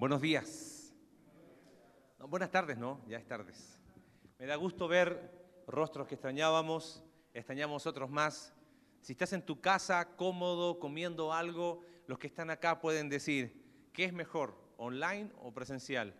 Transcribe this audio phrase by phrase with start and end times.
[0.00, 0.94] Buenos días.
[2.20, 3.02] buenas tardes, ¿no?
[3.06, 3.78] Ya es tardes.
[4.38, 5.30] Me da gusto ver
[5.66, 8.54] rostros que extrañábamos, extrañamos otros más.
[9.02, 14.06] Si estás en tu casa cómodo, comiendo algo, los que están acá pueden decir, ¿qué
[14.06, 16.14] es mejor, online o presencial?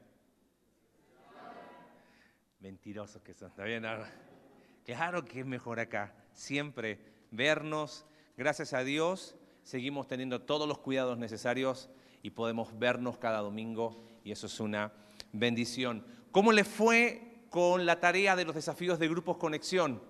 [2.59, 3.87] Mentirosos que son, ¿está bien?
[4.85, 7.01] Claro que es mejor acá, siempre
[7.31, 8.05] vernos.
[8.37, 11.89] Gracias a Dios seguimos teniendo todos los cuidados necesarios
[12.23, 14.93] y podemos vernos cada domingo y eso es una
[15.33, 16.05] bendición.
[16.33, 20.01] ¿Cómo le fue con la tarea de los desafíos de grupos conexión?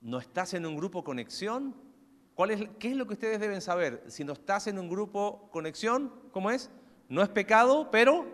[0.00, 1.74] ¿No estás en un grupo conexión?
[2.34, 4.04] ¿Cuál es, ¿Qué es lo que ustedes deben saber?
[4.08, 6.70] Si no estás en un grupo conexión, ¿cómo es?
[7.08, 8.26] No es pecado, pero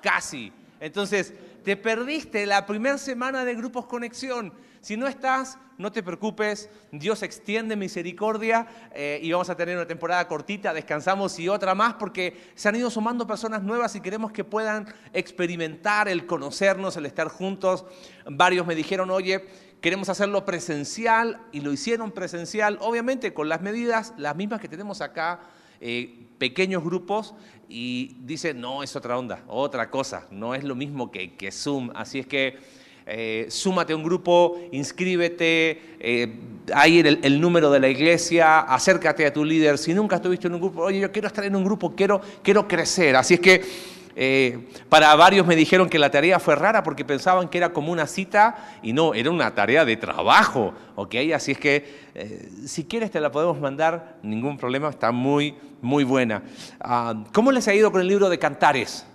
[0.00, 0.52] casi.
[0.80, 4.52] Entonces, te perdiste la primera semana de grupos conexión.
[4.82, 9.86] Si no estás, no te preocupes, Dios extiende misericordia eh, y vamos a tener una
[9.86, 14.32] temporada cortita, descansamos y otra más porque se han ido sumando personas nuevas y queremos
[14.32, 17.84] que puedan experimentar el conocernos, el estar juntos.
[18.26, 19.46] Varios me dijeron, oye,
[19.80, 25.00] queremos hacerlo presencial y lo hicieron presencial, obviamente con las medidas, las mismas que tenemos
[25.00, 25.42] acá.
[25.80, 27.34] Eh, pequeños grupos
[27.68, 31.90] y dicen, no, es otra onda, otra cosa, no es lo mismo que, que Zoom.
[31.94, 32.58] Así es que
[33.06, 36.36] eh, súmate a un grupo, inscríbete, eh,
[36.72, 39.78] ahí el, número de la iglesia, acércate a tu líder.
[39.78, 42.68] Si nunca estuviste en un grupo, oye, yo quiero estar en un grupo, quiero, quiero
[42.68, 43.16] crecer.
[43.16, 43.62] Así es que
[44.14, 47.90] eh, para varios me dijeron que la tarea fue rara porque pensaban que era como
[47.90, 50.74] una cita y no, era una tarea de trabajo.
[50.94, 51.14] ¿ok?
[51.34, 52.02] Así es que
[52.66, 56.42] si quieres te la podemos mandar, ningún problema, está muy, muy buena.
[56.78, 59.06] Ah, ¿Cómo les ha ido con el libro de Cantares?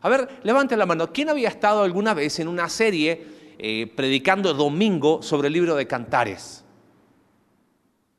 [0.00, 1.12] A ver, levante la mano.
[1.12, 3.26] ¿Quién había estado alguna vez en una serie
[3.58, 6.64] eh, predicando domingo sobre el libro de Cantares?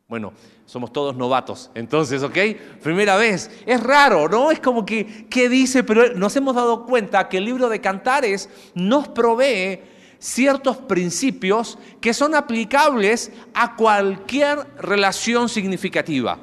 [0.07, 0.33] Bueno,
[0.65, 2.37] somos todos novatos, entonces, ¿ok?
[2.81, 3.51] Primera vez.
[3.65, 4.51] Es raro, ¿no?
[4.51, 5.83] Es como que, ¿qué dice?
[5.83, 9.81] Pero nos hemos dado cuenta que el libro de Cantares nos provee
[10.19, 16.37] ciertos principios que son aplicables a cualquier relación significativa.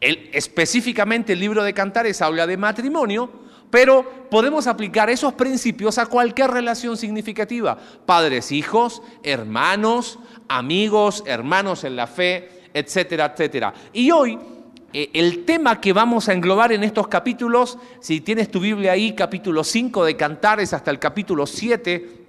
[0.00, 6.50] específicamente el libro de Cantares habla de matrimonio, pero podemos aplicar esos principios a cualquier
[6.50, 7.78] relación significativa.
[8.06, 10.18] Padres, hijos, hermanos,
[10.48, 13.74] amigos, hermanos en la fe, etcétera, etcétera.
[13.92, 14.38] Y hoy
[14.92, 19.14] eh, el tema que vamos a englobar en estos capítulos, si tienes tu Biblia ahí,
[19.14, 22.26] capítulo 5 de Cantares hasta el capítulo 7,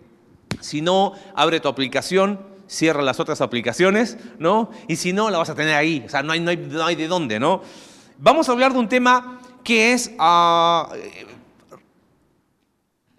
[0.59, 4.71] si no, abre tu aplicación, cierra las otras aplicaciones, ¿no?
[4.89, 7.61] Y si no, la vas a tener ahí, o sea, no hay, de dónde, ¿no?
[8.17, 10.91] Vamos a hablar de un tema que es, ah,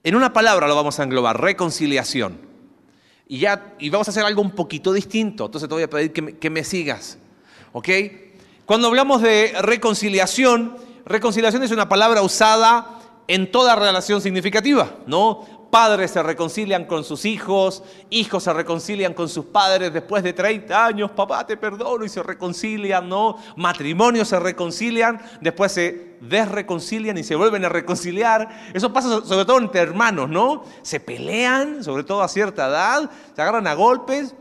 [0.02, 2.38] en una palabra lo vamos a englobar, reconciliación.
[3.26, 6.12] Y, ya, y vamos a hacer algo un poquito distinto, entonces te voy a pedir
[6.12, 7.18] que me, que me sigas.
[7.72, 7.88] ¿Ok?
[8.66, 15.59] Cuando hablamos de reconciliación, reconciliación es una palabra usada en toda relación significativa, ¿no?
[15.70, 20.84] Padres se reconcilian con sus hijos, hijos se reconcilian con sus padres después de 30
[20.86, 23.36] años, papá te perdono y se reconcilian, ¿no?
[23.56, 28.48] Matrimonios se reconcilian, después se desreconcilian y se vuelven a reconciliar.
[28.74, 30.64] Eso pasa sobre todo entre hermanos, ¿no?
[30.82, 34.34] Se pelean, sobre todo a cierta edad, se agarran a golpes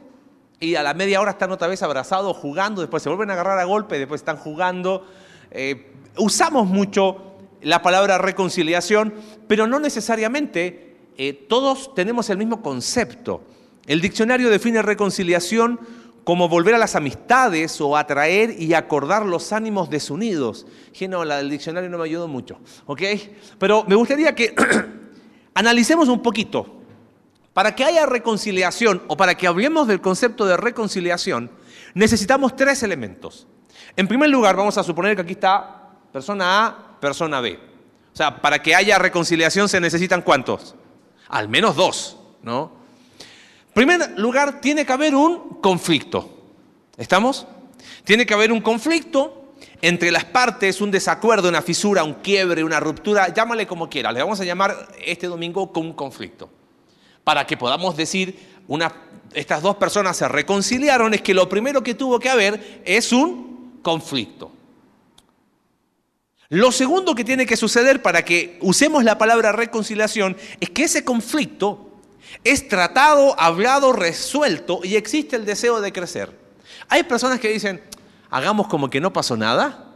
[0.60, 3.60] y a la media hora están otra vez abrazados jugando, después se vuelven a agarrar
[3.60, 5.06] a golpes, después están jugando.
[5.52, 9.14] Eh, usamos mucho la palabra reconciliación,
[9.48, 10.89] pero no necesariamente
[11.22, 13.44] eh, todos tenemos el mismo concepto.
[13.86, 15.78] El diccionario define reconciliación
[16.24, 20.66] como volver a las amistades o atraer y acordar los ánimos desunidos.
[20.94, 23.02] Dije, no, la del diccionario no me ayudó mucho, ¿ok?
[23.60, 24.56] Pero me gustaría que
[25.56, 26.78] analicemos un poquito.
[27.52, 31.52] Para que haya reconciliación o para que hablemos del concepto de reconciliación,
[31.96, 33.46] necesitamos tres elementos.
[33.98, 37.60] En primer lugar, vamos a suponer que aquí está persona A, persona B.
[38.14, 40.76] O sea, para que haya reconciliación se necesitan cuántos?
[41.30, 42.72] Al menos dos, ¿no?
[43.68, 46.30] En primer lugar, tiene que haber un conflicto.
[46.98, 47.48] ¿Estamos?
[48.04, 52.80] Tiene que haber un conflicto entre las partes, un desacuerdo, una fisura, un quiebre, una
[52.80, 54.12] ruptura, llámale como quiera.
[54.12, 56.50] Le vamos a llamar este domingo con un conflicto.
[57.24, 58.38] Para que podamos decir,
[59.34, 63.80] estas dos personas se reconciliaron, es que lo primero que tuvo que haber es un
[63.82, 64.52] conflicto.
[66.52, 71.04] Lo segundo que tiene que suceder para que usemos la palabra reconciliación es que ese
[71.04, 71.92] conflicto
[72.44, 76.36] es tratado, hablado, resuelto y existe el deseo de crecer.
[76.88, 77.84] Hay personas que dicen,
[78.32, 79.94] hagamos como que no pasó nada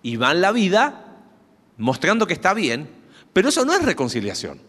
[0.00, 1.16] y van la vida
[1.78, 2.88] mostrando que está bien,
[3.32, 4.60] pero eso no es reconciliación.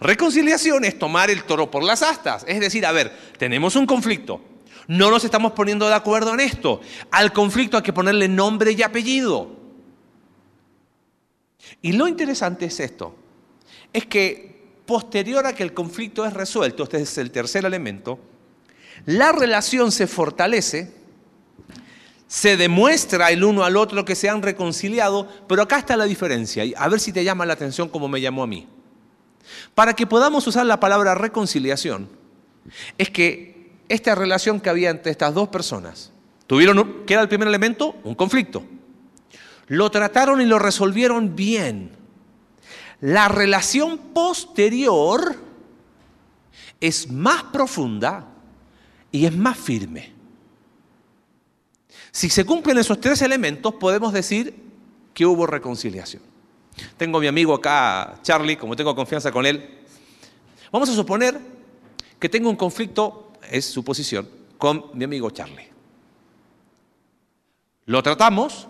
[0.00, 4.40] Reconciliación es tomar el toro por las astas, es decir, a ver, tenemos un conflicto,
[4.86, 6.80] no nos estamos poniendo de acuerdo en esto,
[7.10, 9.59] al conflicto hay que ponerle nombre y apellido.
[11.82, 13.14] Y lo interesante es esto,
[13.92, 18.18] es que posterior a que el conflicto es resuelto, este es el tercer elemento,
[19.06, 20.92] la relación se fortalece,
[22.26, 26.64] se demuestra el uno al otro que se han reconciliado, pero acá está la diferencia,
[26.76, 28.68] a ver si te llama la atención como me llamó a mí.
[29.74, 32.08] Para que podamos usar la palabra reconciliación,
[32.98, 36.12] es que esta relación que había entre estas dos personas,
[36.46, 37.96] tuvieron, ¿qué era el primer elemento?
[38.04, 38.62] Un conflicto.
[39.70, 41.92] Lo trataron y lo resolvieron bien.
[43.00, 45.36] La relación posterior
[46.80, 48.26] es más profunda
[49.12, 50.12] y es más firme.
[52.10, 54.60] Si se cumplen esos tres elementos, podemos decir
[55.14, 56.22] que hubo reconciliación.
[56.96, 59.78] Tengo a mi amigo acá, Charlie, como tengo confianza con él.
[60.72, 61.38] Vamos a suponer
[62.18, 64.28] que tengo un conflicto, es su posición,
[64.58, 65.68] con mi amigo Charlie.
[67.86, 68.66] Lo tratamos,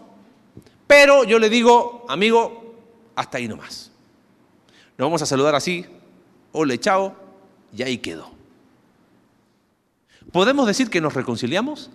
[0.90, 2.74] pero yo le digo, amigo,
[3.14, 3.92] hasta ahí nomás.
[4.98, 5.86] Nos vamos a saludar así,
[6.50, 7.14] hola, chao,
[7.72, 8.28] y ahí quedó.
[10.32, 11.90] ¿Podemos decir que nos reconciliamos?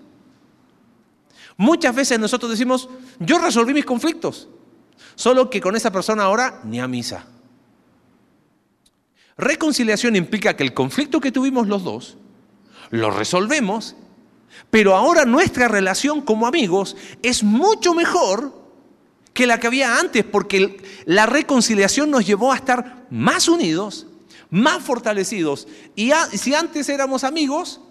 [1.57, 2.87] Muchas veces nosotros decimos,
[3.19, 4.47] yo resolví mis conflictos,
[5.15, 7.27] solo que con esa persona ahora ni a misa.
[9.35, 12.15] Reconciliación implica que el conflicto que tuvimos los dos
[12.91, 13.97] lo resolvemos,
[14.69, 18.63] pero ahora nuestra relación como amigos es mucho mejor
[19.35, 24.07] que la que había antes, porque la reconciliación nos llevó a estar más unidos,
[24.49, 25.67] más fortalecidos.
[25.93, 27.81] Y si antes éramos amigos,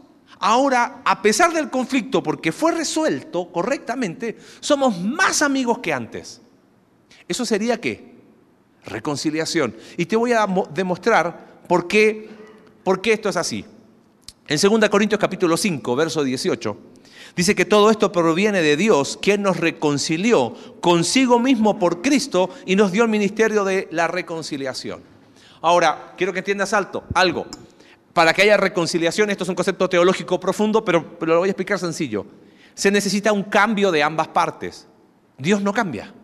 [0.40, 6.40] Ahora, a pesar del conflicto, porque fue resuelto correctamente, somos más amigos que antes.
[7.28, 8.14] ¿Eso sería qué?
[8.84, 9.76] Reconciliación.
[9.96, 12.28] Y te voy a demostrar por qué,
[12.82, 13.64] por qué esto es así.
[14.48, 16.76] En 2 Corintios capítulo 5, verso 18,
[17.36, 22.76] dice que todo esto proviene de Dios, quien nos reconcilió consigo mismo por Cristo y
[22.76, 25.02] nos dio el ministerio de la reconciliación.
[25.60, 27.46] Ahora, quiero que entiendas alto, algo
[28.14, 31.80] para que haya reconciliación, esto es un concepto teológico profundo, pero, lo voy a explicar
[31.80, 32.24] sencillo.
[32.72, 34.86] Se necesita un cambio de ambas partes.
[35.36, 36.14] Dios no cambia.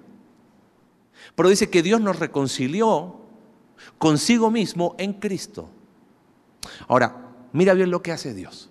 [1.34, 3.16] Pero dice que Dios nos reconcilió
[3.98, 5.68] consigo mismo en Cristo.
[6.86, 8.69] Ahora, mira bien lo que hace Dios.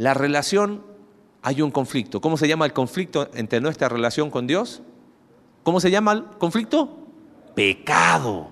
[0.00, 0.82] La relación,
[1.42, 2.22] hay un conflicto.
[2.22, 4.80] ¿Cómo se llama el conflicto entre nuestra relación con Dios?
[5.62, 6.96] ¿Cómo se llama el conflicto?
[7.54, 8.48] Pecado.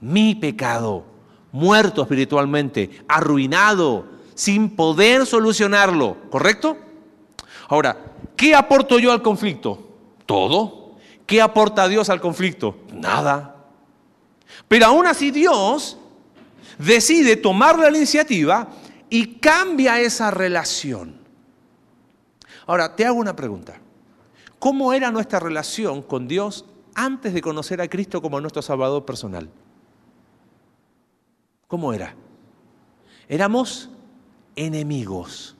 [0.00, 1.04] Mi pecado
[1.50, 4.04] muerto espiritualmente, arruinado,
[4.36, 6.76] sin poder solucionarlo, ¿correcto?
[7.66, 7.96] Ahora,
[8.36, 9.88] ¿qué aporto yo al conflicto?
[10.26, 10.92] Todo.
[11.26, 12.76] ¿Qué aporta Dios al conflicto?
[12.92, 13.56] Nada.
[14.68, 15.98] Pero aún así Dios
[16.78, 18.68] decide tomar la iniciativa
[19.10, 21.16] y cambia esa relación.
[22.66, 23.80] Ahora, te hago una pregunta.
[24.58, 26.64] ¿Cómo era nuestra relación con Dios
[26.94, 29.48] antes de conocer a Cristo como nuestro Salvador personal?
[31.68, 32.14] ¿Cómo era?
[33.28, 33.90] Éramos
[34.56, 35.56] enemigos,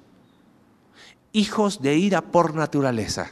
[1.32, 3.30] hijos de ira por naturaleza.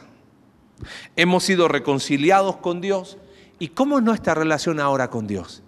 [1.15, 3.17] Hemos sido reconciliados con Dios.
[3.59, 5.63] ¿Y cómo es nuestra relación ahora con Dios?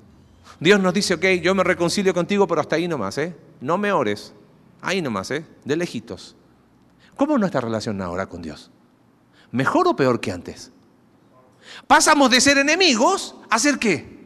[0.60, 3.36] Dios nos dice, ok, yo me reconcilio contigo, pero hasta ahí nomás, ¿eh?
[3.62, 4.34] No me ores.
[4.82, 5.46] Ahí nomás, ¿eh?
[5.66, 6.36] De lejitos.
[7.16, 8.72] ¿Cómo es nuestra relación ahora con Dios?
[9.52, 10.72] ¿Mejor o peor que antes?
[11.88, 14.20] Pasamos de ser enemigos a ser qué?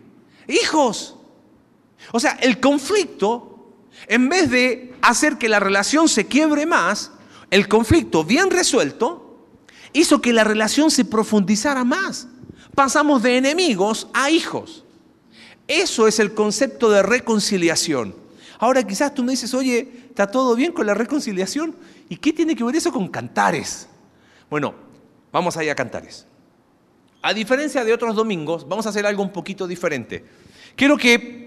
[0.48, 1.16] Hijos.
[2.12, 3.74] O sea, el conflicto,
[4.08, 7.12] en vez de hacer que la relación se quiebre más,
[7.50, 9.48] el conflicto bien resuelto
[9.94, 12.28] hizo que la relación se profundizara más.
[12.76, 14.84] Pasamos de enemigos a hijos.
[15.68, 18.23] Eso es el concepto de reconciliación.
[18.64, 21.76] Ahora quizás tú me dices, oye, ¿está todo bien con la reconciliación?
[22.08, 23.90] ¿Y qué tiene que ver eso con cantares?
[24.50, 24.74] Bueno,
[25.34, 26.26] vamos allá a cantares.
[27.22, 30.24] A diferencia de otros domingos, vamos a hacer algo un poquito diferente.
[30.76, 31.44] Quiero que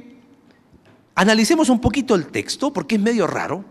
[1.18, 3.64] Analicemos un poquito el texto porque es medio raro.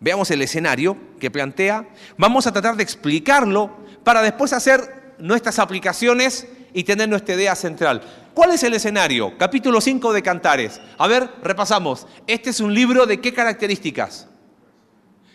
[0.00, 1.88] Veamos el escenario que plantea.
[2.18, 3.74] Vamos a tratar de explicarlo
[4.04, 8.02] para después hacer nuestras aplicaciones y tener nuestra idea central.
[8.34, 9.32] ¿Cuál es el escenario?
[9.38, 10.78] Capítulo 5 de Cantares.
[10.98, 12.06] A ver, repasamos.
[12.26, 14.28] Este es un libro de qué características?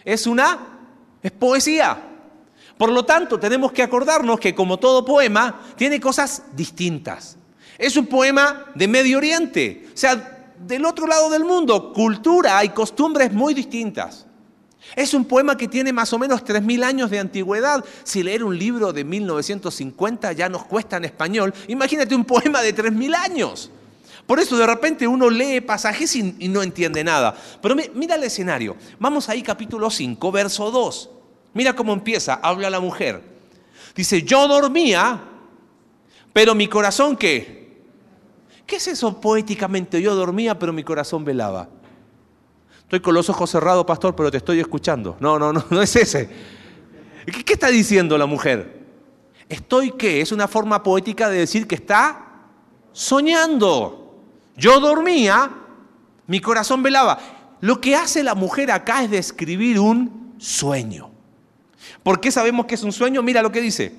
[0.06, 0.60] Es una,
[1.24, 1.98] es poesía.
[2.78, 7.38] Por lo tanto, tenemos que acordarnos que como todo poema, tiene cosas distintas.
[7.76, 9.88] Es un poema de Medio Oriente.
[9.92, 14.28] O sea, del otro lado del mundo, cultura y costumbres muy distintas.
[14.96, 17.84] Es un poema que tiene más o menos 3.000 años de antigüedad.
[18.04, 22.76] Si leer un libro de 1950 ya nos cuesta en español, imagínate un poema de
[22.76, 23.72] 3.000 años.
[24.26, 27.36] Por eso de repente uno lee pasajes y, no entiende nada.
[27.62, 28.76] Pero mira el escenario.
[29.00, 31.10] Vamos ahí capítulo 5, verso 2.
[31.54, 33.22] Mira cómo empieza, habla la mujer.
[33.96, 35.22] Dice, yo dormía
[36.32, 37.62] Pero mi corazón, ¿qué?
[38.66, 40.02] ¿Qué es eso poéticamente?
[40.02, 41.68] Yo dormía, pero mi corazón velaba.
[42.92, 45.16] Estoy con los ojos cerrados, pastor, pero te estoy escuchando.
[45.22, 46.30] No, no, no, no es ese.
[47.26, 48.82] ¿Qué, está diciendo la mujer?
[49.48, 50.20] Estoy qué?
[50.20, 52.50] Es una forma poética de decir que está
[52.92, 54.20] soñando.
[54.58, 55.50] Yo dormía,
[56.28, 57.18] mi corazón velaba.
[57.62, 61.12] Lo que hace la mujer acá es describir un sueño.
[62.04, 63.24] ¿Por qué sabemos que es un sueño?
[63.24, 63.96] Mira lo que dice.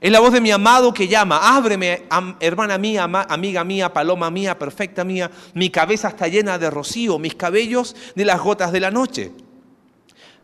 [0.00, 2.04] Es la voz de mi amado que llama, ábreme,
[2.38, 5.30] hermana mía, amiga mía, paloma mía, perfecta mía.
[5.54, 9.32] Mi cabeza está llena de rocío, mis cabellos de las gotas de la noche.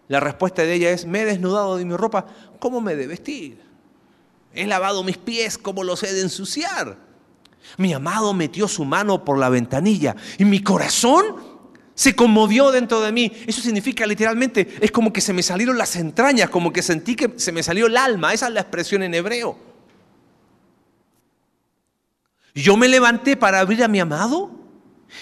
[0.08, 2.26] La respuesta de ella es, me he desnudado de mi ropa,
[2.58, 3.62] ¿cómo me he de vestir?
[4.52, 6.98] He lavado mis pies, ¿cómo los he de ensuciar?
[7.78, 11.53] Mi amado metió su mano por la ventanilla y mi corazón
[11.94, 13.32] se conmovió dentro de mí.
[13.46, 17.34] Eso significa literalmente, es como que se me salieron las entrañas, como que sentí que
[17.36, 18.34] se me salió el alma.
[18.34, 19.56] Esa es la expresión en hebreo.
[22.54, 24.50] Yo me levanté para abrir a mi amado.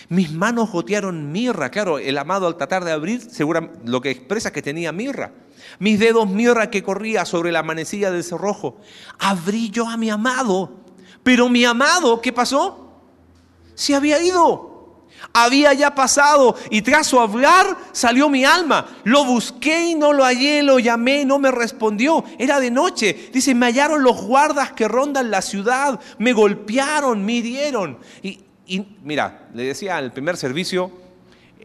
[0.08, 1.70] Mis manos gotearon mirra.
[1.70, 5.32] Claro, el amado al tratar de abrir, seguro lo que expresa que tenía mirra.
[5.78, 8.78] Mis dedos mirra que corría sobre la manecilla del cerrojo.
[9.18, 10.78] Abrí yo a mi amado.
[11.22, 13.00] Pero mi amado, ¿qué pasó?
[13.74, 14.71] Se había ido
[15.32, 18.86] había ya pasado y tras su hablar salió mi alma.
[19.04, 22.24] Lo busqué y no lo hallé, lo llamé y no me respondió.
[22.38, 23.30] Era de noche.
[23.32, 27.98] Dice, me hallaron los guardas que rondan la ciudad, me golpearon, me hirieron.
[28.22, 28.40] Y,
[29.02, 30.90] mira, le decía al primer servicio,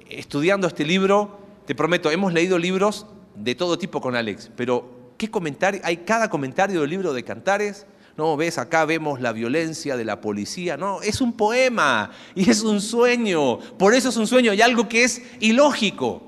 [0.10, 5.30] estudiando este libro, te prometo, hemos leído libros de todo tipo con Alex, pero ¿qué
[5.30, 5.82] comentario?
[5.84, 7.86] Hay cada comentario del libro de Cantares
[8.18, 10.76] no, ves, acá vemos la violencia de la policía.
[10.76, 13.60] No, es un poema y es un sueño.
[13.78, 16.24] Por eso es un sueño y algo que es ilógico.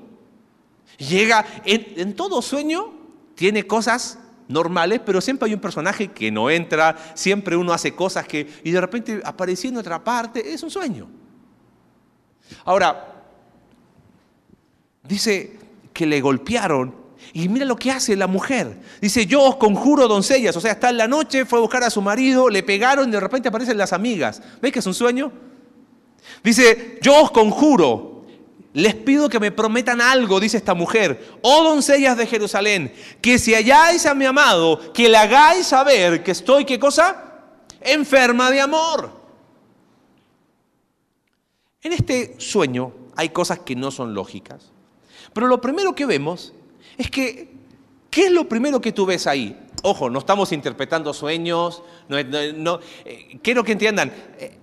[0.98, 2.92] Llega, en, todo sueño
[3.34, 8.24] tiene cosas normales, pero siempre hay un personaje que no entra, siempre uno hace cosas
[8.24, 11.08] que, y de repente apareció en otra parte, es un sueño.
[12.64, 13.24] Ahora,
[15.02, 15.58] dice
[15.92, 16.99] que le golpearon
[17.32, 18.76] y mira lo que hace la mujer.
[19.00, 20.56] Dice, yo os conjuro doncellas.
[20.56, 23.12] O sea, está en la noche, fue a buscar a su marido, le pegaron y
[23.12, 24.42] de repente aparecen las amigas.
[24.60, 25.32] ¿Veis que es un sueño?
[26.42, 28.24] Dice, yo os conjuro,
[28.72, 31.38] les pido que me prometan algo, dice esta mujer.
[31.42, 36.30] Oh doncellas de Jerusalén, que si halláis a mi amado, que le hagáis saber que
[36.30, 37.42] estoy, ¿qué cosa?
[37.80, 39.20] Enferma de amor.
[41.82, 44.70] En este sueño hay cosas que no son lógicas.
[45.32, 46.52] Pero lo primero que vemos
[47.00, 47.50] es que,
[48.10, 49.58] ¿qué es lo primero que tú ves ahí?
[49.82, 54.58] Ojo, no estamos interpretando sueños, eh, quiero que entiendan, eh,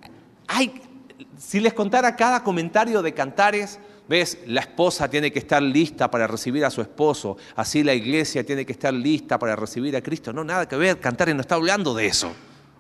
[1.38, 6.28] si les contara cada comentario de Cantares, ves, la esposa tiene que estar lista para
[6.28, 10.32] recibir a su esposo, así la iglesia tiene que estar lista para recibir a Cristo,
[10.32, 12.32] no, nada que ver, Cantares no está hablando de eso,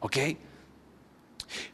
[0.01, 0.17] ¿ok?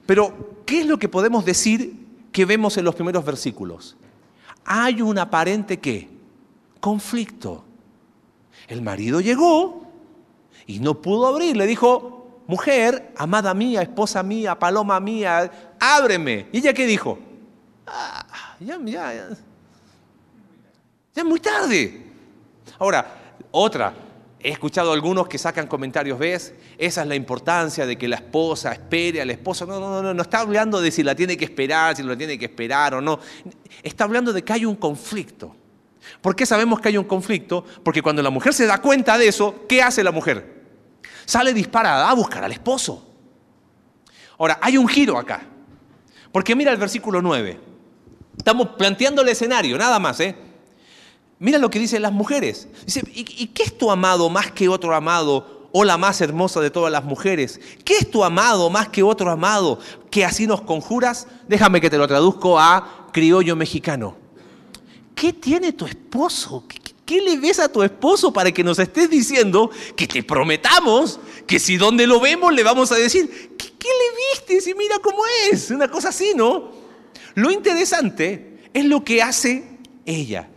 [0.06, 1.96] Pero, ¿qué es lo que podemos decir
[2.32, 3.98] que vemos en los primeros versículos?
[4.63, 6.10] Hay un aparente qué?
[6.80, 7.66] Conflicto.
[8.67, 9.88] El marido llegó
[10.65, 11.58] y no pudo abrir.
[11.58, 16.48] Le dijo, mujer, amada mía, esposa mía, paloma mía, ábreme.
[16.51, 17.20] ¿Y ella qué dijo?
[17.86, 19.29] Ah, ya, ya, ya,
[21.15, 22.12] ya es muy tarde.
[22.79, 23.05] Ahora,
[23.51, 23.93] otra,
[24.43, 26.53] He escuchado algunos que sacan comentarios, ¿ves?
[26.77, 29.65] Esa es la importancia de que la esposa espere al esposo.
[29.65, 32.38] No, no, no, no está hablando de si la tiene que esperar, si lo tiene
[32.38, 33.20] que esperar o no.
[33.82, 35.55] Está hablando de que hay un conflicto.
[36.22, 37.65] ¿Por qué sabemos que hay un conflicto?
[37.83, 40.63] Porque cuando la mujer se da cuenta de eso, ¿qué hace la mujer?
[41.25, 43.07] Sale disparada a buscar al esposo.
[44.38, 45.45] Ahora, hay un giro acá.
[46.31, 47.60] Porque mira el versículo 9.
[48.38, 50.36] Estamos planteando el escenario, nada más, ¿eh?
[51.39, 52.67] Mira lo que dicen las mujeres.
[52.86, 56.72] Dice, ¿y, qué es tu amado más que otro amado o la más hermosa de
[56.72, 57.60] todas las mujeres?
[57.83, 59.79] ¿Qué es tu amado más que otro amado
[60.10, 61.27] que así nos conjuras?
[61.48, 64.23] Déjame que te lo traduzco a criollo mexicano.
[65.15, 66.65] ¿Qué tiene tu esposo?
[67.05, 71.60] ¿Qué, le ves a tu esposo para que nos estés diciendo que te prometamos que
[71.60, 74.62] si donde lo vemos le vamos a decir, ¿qué, le viste?
[74.62, 76.72] Si mira cómo es, una cosa así, ¿no?
[77.36, 79.63] Lo interesante es lo que hace
[80.05, 80.50] ella.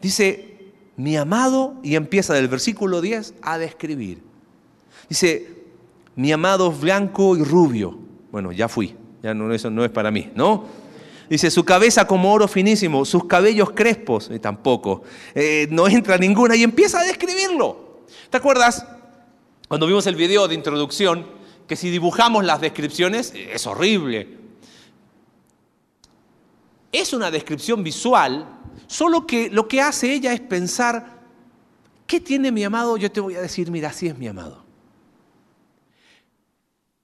[0.00, 4.22] Dice, mi amado, y empieza del versículo 10 a describir.
[5.08, 5.64] Dice,
[6.14, 7.98] mi amado es blanco y rubio.
[8.30, 10.83] Bueno, ya fui, ya no, eso no es para mí, ¿no?
[11.28, 15.02] Dice, su cabeza como oro finísimo, sus cabellos crespos, y tampoco,
[15.34, 18.04] eh, no entra ninguna, y empieza a describirlo.
[18.30, 18.86] ¿Te acuerdas?
[19.68, 21.26] Cuando vimos el video de introducción,
[21.66, 24.28] que si dibujamos las descripciones, es horrible.
[26.92, 28.46] Es una descripción visual,
[28.86, 31.20] solo que lo que hace ella es pensar,
[32.06, 32.96] ¿qué tiene mi amado?
[32.98, 34.62] Yo te voy a decir, mira, así es mi amado.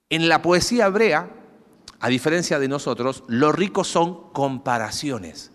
[0.09, 1.29] En la poesía hebrea,
[2.01, 5.51] a diferencia de nosotros, los ricos son comparaciones.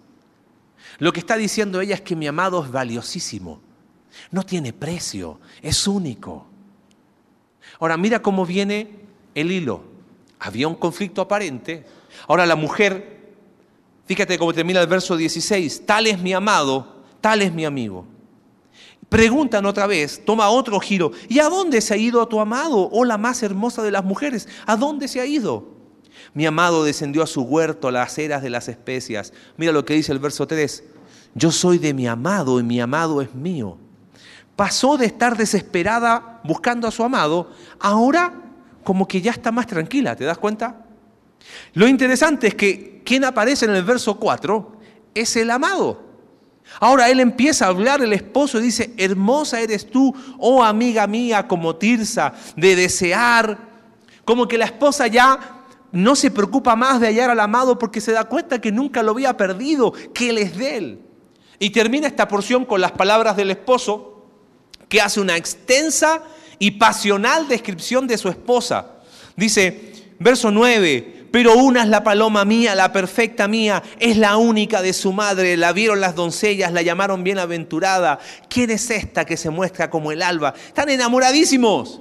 [0.99, 3.61] Lo que está diciendo ella es que mi amado es valiosísimo,
[4.31, 6.47] no tiene precio, es único.
[7.81, 8.91] Ahora mira cómo viene
[9.35, 9.83] el hilo.
[10.39, 11.85] Había un conflicto aparente.
[12.29, 13.35] Ahora la mujer,
[14.07, 18.07] fíjate cómo termina el verso 16, tal es mi amado, tal es mi amigo.
[19.09, 21.11] Preguntan otra vez, toma otro giro.
[21.29, 24.49] ¿Y a dónde se ha ido tu amado, oh la más hermosa de las mujeres?
[24.65, 25.76] ¿A dónde se ha ido?
[26.35, 29.33] Mi amado descendió a su huerto, a las eras de las especias.
[29.57, 30.85] Mira lo que dice el verso 3.
[31.35, 33.79] Yo soy de mi amado y mi amado es mío.
[34.57, 38.33] Pasó de estar desesperada buscando a su amado, ahora
[38.85, 40.87] como que ya está más tranquila, ¿te das cuenta?
[41.75, 44.77] Lo interesante es que quien aparece en el verso 4
[45.15, 46.03] es el amado.
[46.81, 51.47] Ahora él empieza a hablar, el esposo, y dice, hermosa eres tú, oh amiga mía,
[51.47, 53.59] como Tirsa, de desear,
[54.25, 55.56] como que la esposa ya
[55.97, 59.13] no se preocupa más de hallar al amado porque se da cuenta que nunca lo
[59.13, 61.01] había perdido, que él es de él.
[61.59, 64.23] Y termina esta porción con las palabras del esposo,
[64.89, 66.23] que hace una extensa
[66.59, 68.97] y pasional descripción de su esposa.
[69.37, 74.83] Dice, verso 9, pero una es la paloma mía, la perfecta mía, es la única
[74.83, 75.57] de su madre.
[75.57, 78.19] La vieron las doncellas, la llamaron bienaventurada.
[78.49, 80.55] ¿Quién es esta que se muestra como el alba?
[80.69, 82.01] Están enamoradísimos.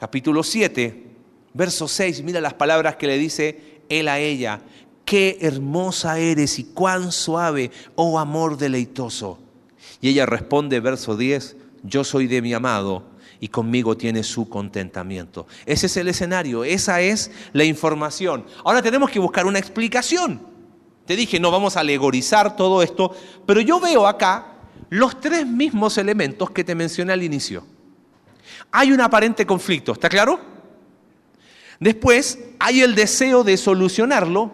[0.00, 1.04] Capítulo 7,
[1.52, 4.62] verso 6, mira las palabras que le dice él a ella.
[5.04, 9.38] Qué hermosa eres y cuán suave, oh amor deleitoso.
[10.00, 15.46] Y ella responde, verso 10, yo soy de mi amado y conmigo tiene su contentamiento.
[15.66, 18.46] Ese es el escenario, esa es la información.
[18.64, 20.40] Ahora tenemos que buscar una explicación.
[21.04, 23.14] Te dije, no vamos a alegorizar todo esto,
[23.44, 24.54] pero yo veo acá
[24.88, 27.66] los tres mismos elementos que te mencioné al inicio.
[28.72, 30.40] Hay un aparente conflicto, ¿está claro?
[31.78, 34.52] Después hay el deseo de solucionarlo,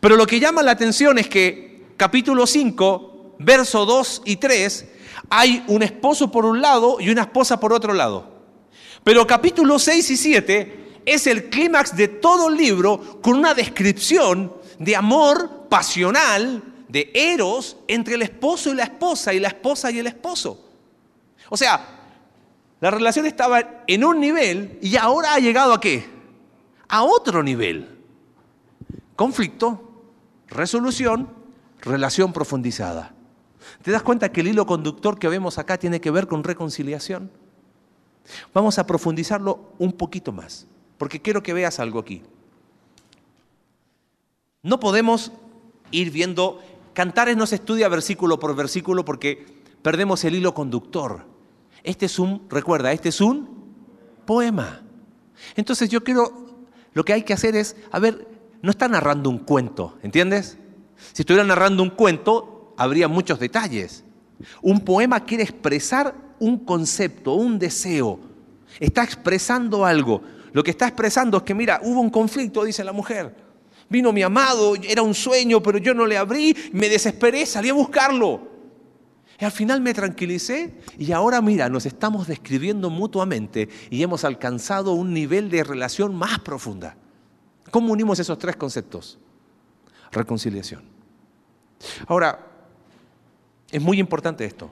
[0.00, 4.86] pero lo que llama la atención es que capítulo 5, verso 2 y 3
[5.30, 8.36] hay un esposo por un lado y una esposa por otro lado.
[9.04, 14.52] Pero capítulos 6 y 7 es el clímax de todo el libro con una descripción
[14.78, 19.98] de amor pasional, de eros, entre el esposo y la esposa y la esposa y
[19.98, 20.64] el esposo.
[21.48, 21.95] O sea,
[22.80, 26.04] la relación estaba en un nivel y ahora ha llegado a qué?
[26.88, 27.98] A otro nivel.
[29.16, 29.90] Conflicto,
[30.48, 31.28] resolución,
[31.80, 33.14] relación profundizada.
[33.82, 37.30] ¿Te das cuenta que el hilo conductor que vemos acá tiene que ver con reconciliación?
[38.52, 40.66] Vamos a profundizarlo un poquito más,
[40.98, 42.22] porque quiero que veas algo aquí.
[44.62, 45.32] No podemos
[45.92, 46.60] ir viendo,
[46.92, 49.46] Cantares no se estudia versículo por versículo porque
[49.82, 51.35] perdemos el hilo conductor.
[51.86, 53.48] Este es un, recuerda, este es un
[54.26, 54.82] poema.
[55.54, 58.26] Entonces yo quiero, lo que hay que hacer es, a ver,
[58.60, 60.58] no está narrando un cuento, ¿entiendes?
[61.12, 64.02] Si estuviera narrando un cuento, habría muchos detalles.
[64.62, 68.18] Un poema quiere expresar un concepto, un deseo.
[68.80, 70.22] Está expresando algo.
[70.52, 73.32] Lo que está expresando es que, mira, hubo un conflicto, dice la mujer.
[73.88, 77.74] Vino mi amado, era un sueño, pero yo no le abrí, me desesperé, salí a
[77.74, 78.55] buscarlo.
[79.38, 84.92] Y al final me tranquilicé y ahora mira, nos estamos describiendo mutuamente y hemos alcanzado
[84.92, 86.96] un nivel de relación más profunda.
[87.70, 89.18] ¿Cómo unimos esos tres conceptos?
[90.10, 90.82] Reconciliación.
[92.06, 92.46] Ahora,
[93.70, 94.70] es muy importante esto.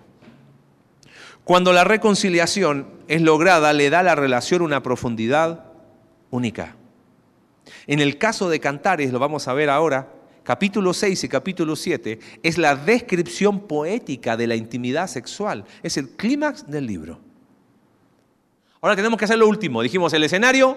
[1.44, 5.66] Cuando la reconciliación es lograda, le da a la relación una profundidad
[6.30, 6.76] única.
[7.86, 10.13] En el caso de Cantares, lo vamos a ver ahora,
[10.44, 15.64] capítulo 6 y capítulo 7, es la descripción poética de la intimidad sexual.
[15.82, 17.18] Es el clímax del libro.
[18.80, 19.82] Ahora tenemos que hacer lo último.
[19.82, 20.76] Dijimos el escenario,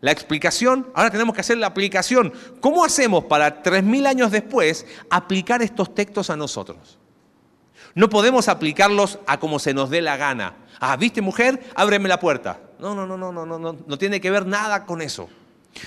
[0.00, 2.32] la explicación, ahora tenemos que hacer la aplicación.
[2.60, 6.98] ¿Cómo hacemos para 3.000 años después aplicar estos textos a nosotros?
[7.94, 10.56] No podemos aplicarlos a como se nos dé la gana.
[10.80, 11.62] Ah, ¿viste mujer?
[11.76, 12.60] Ábreme la puerta.
[12.80, 15.28] No, no, no, no, no, no, no, no tiene que ver nada con eso.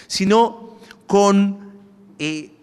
[0.07, 1.73] Sino con
[2.19, 2.57] eh,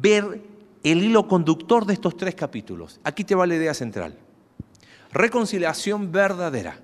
[0.00, 0.42] ver
[0.82, 3.00] el hilo conductor de estos tres capítulos.
[3.02, 4.16] Aquí te va la idea central.
[5.12, 6.80] Reconciliación verdadera.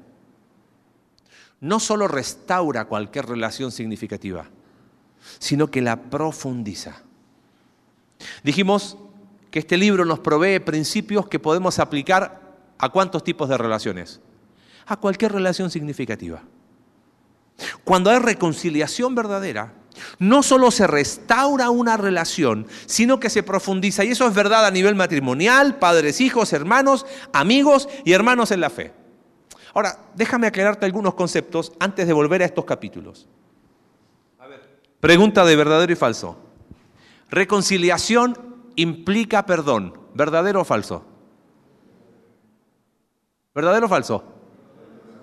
[1.61, 4.47] No solo restaura cualquier relación significativa,
[5.39, 7.03] sino que la profundiza.
[8.43, 8.97] Dijimos
[9.51, 12.41] que este libro nos provee principios que podemos aplicar
[12.79, 14.21] a cuántos tipos de relaciones.
[14.87, 16.43] A cualquier relación significativa.
[17.85, 19.75] Cuando hay reconciliación verdadera,
[20.19, 24.05] no solo se restaura una relación, sino que se profundiza.
[24.05, 28.71] Y eso es verdad a nivel matrimonial, padres, hijos, hermanos, amigos y hermanos en la
[28.71, 28.93] fe.
[29.75, 33.29] Ahora, déjame aclararte algunos conceptos antes de volver a estos capítulos.
[35.01, 36.37] Pregunta de verdadero y falso.
[37.31, 38.37] Reconciliación
[38.77, 39.99] implica perdón.
[40.15, 41.05] ¿Verdadero o falso?
[43.55, 44.23] ¿Verdadero o falso?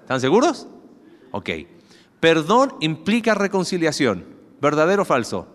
[0.02, 0.68] ¿Están seguros?
[1.32, 1.50] Ok.
[2.20, 4.39] Perdón implica reconciliación.
[4.62, 5.48] ¿Verdadero o falso?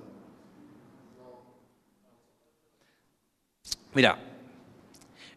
[3.94, 4.18] Mira,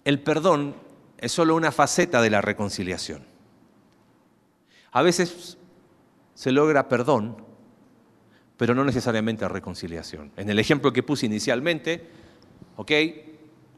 [0.04, 0.76] el perdón
[1.18, 3.24] es solo una faceta de la reconciliación.
[4.92, 5.58] A veces
[6.34, 7.38] se logra perdón,
[8.58, 10.32] pero no necesariamente reconciliación.
[10.38, 12.08] En el ejemplo que puse inicialmente,
[12.78, 12.92] ok,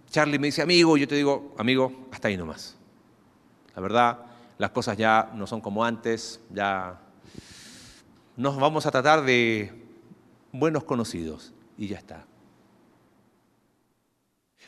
[0.09, 2.77] Charlie me dice amigo, yo te digo, amigo, hasta ahí nomás.
[3.75, 4.19] La verdad,
[4.57, 6.99] las cosas ya no son como antes, ya
[8.39, 9.69] nos vamos a tratar de
[10.53, 12.25] buenos conocidos y ya está.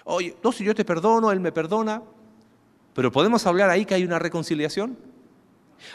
[0.04, 2.04] Oye, no, si yo te perdono, él me perdona,
[2.94, 4.98] pero podemos hablar ahí que hay una reconciliación.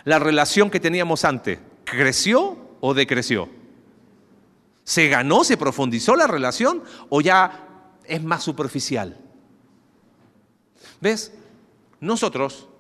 [0.05, 3.51] La relación que teníamos antes, ¿creció o decreció?
[4.83, 9.19] ¿Se ganó, se profundizó la relación o ya es más superficial?
[11.03, 11.35] ¿Ves?
[12.01, 12.71] Nosotros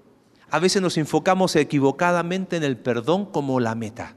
[0.48, 4.15] a veces nos enfocamos equivocadamente en el perdón como la meta.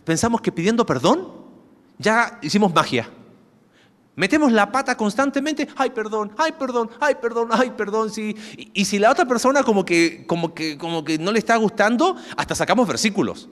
[0.00, 1.28] Pensamos que pidiendo perdón
[1.98, 3.08] ya hicimos magia.
[4.14, 8.10] Metemos la pata constantemente, ay perdón, ay perdón, ay perdón, ay perdón.
[8.74, 12.16] Y, si la otra persona como que, como, que, como que no le está gustando,
[12.36, 13.48] hasta sacamos versículos.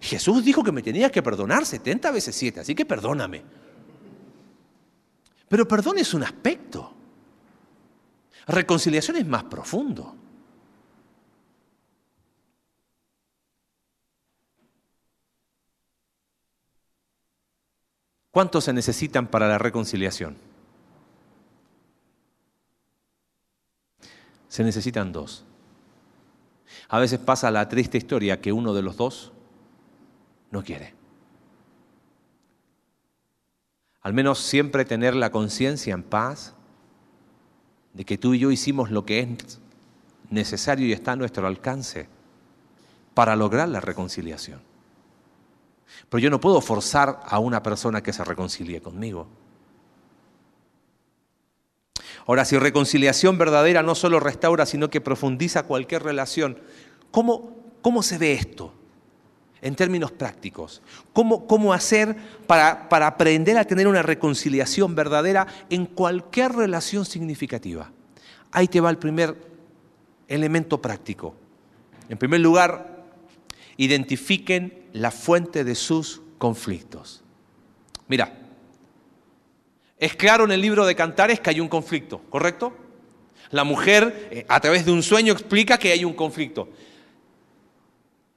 [0.00, 3.42] Jesús dijo que me tenías que perdonar 70 veces 7, así que perdóname.
[5.48, 6.94] Pero perdón es un aspecto.
[8.46, 10.14] Reconciliación es más profundo.
[18.38, 20.36] ¿Cuántos se necesitan para la reconciliación?
[24.46, 25.44] Se necesitan dos.
[26.88, 29.32] A veces pasa la triste historia que uno de los dos
[30.52, 30.94] no quiere.
[34.02, 36.54] Al menos siempre tener la conciencia en paz
[37.92, 39.58] de que tú y yo hicimos lo que es
[40.30, 42.06] necesario y está a nuestro alcance
[43.14, 44.67] para lograr la reconciliación.
[46.08, 49.26] Pero yo no puedo forzar a una persona que se reconcilie conmigo.
[52.26, 56.58] Ahora, si reconciliación verdadera no solo restaura, sino que profundiza cualquier relación,
[57.10, 58.74] ¿cómo, cómo se ve esto
[59.62, 60.82] en términos prácticos?
[61.14, 67.90] ¿Cómo, cómo hacer para, para aprender a tener una reconciliación verdadera en cualquier relación significativa?
[68.52, 69.34] Ahí te va el primer
[70.28, 71.34] elemento práctico.
[72.10, 73.04] En primer lugar,
[73.78, 77.22] identifiquen la fuente de sus conflictos.
[78.06, 78.32] Mira,
[79.98, 82.72] es claro en el libro de Cantares que hay un conflicto, ¿correcto?
[83.50, 86.68] La mujer eh, a través de un sueño explica que hay un conflicto.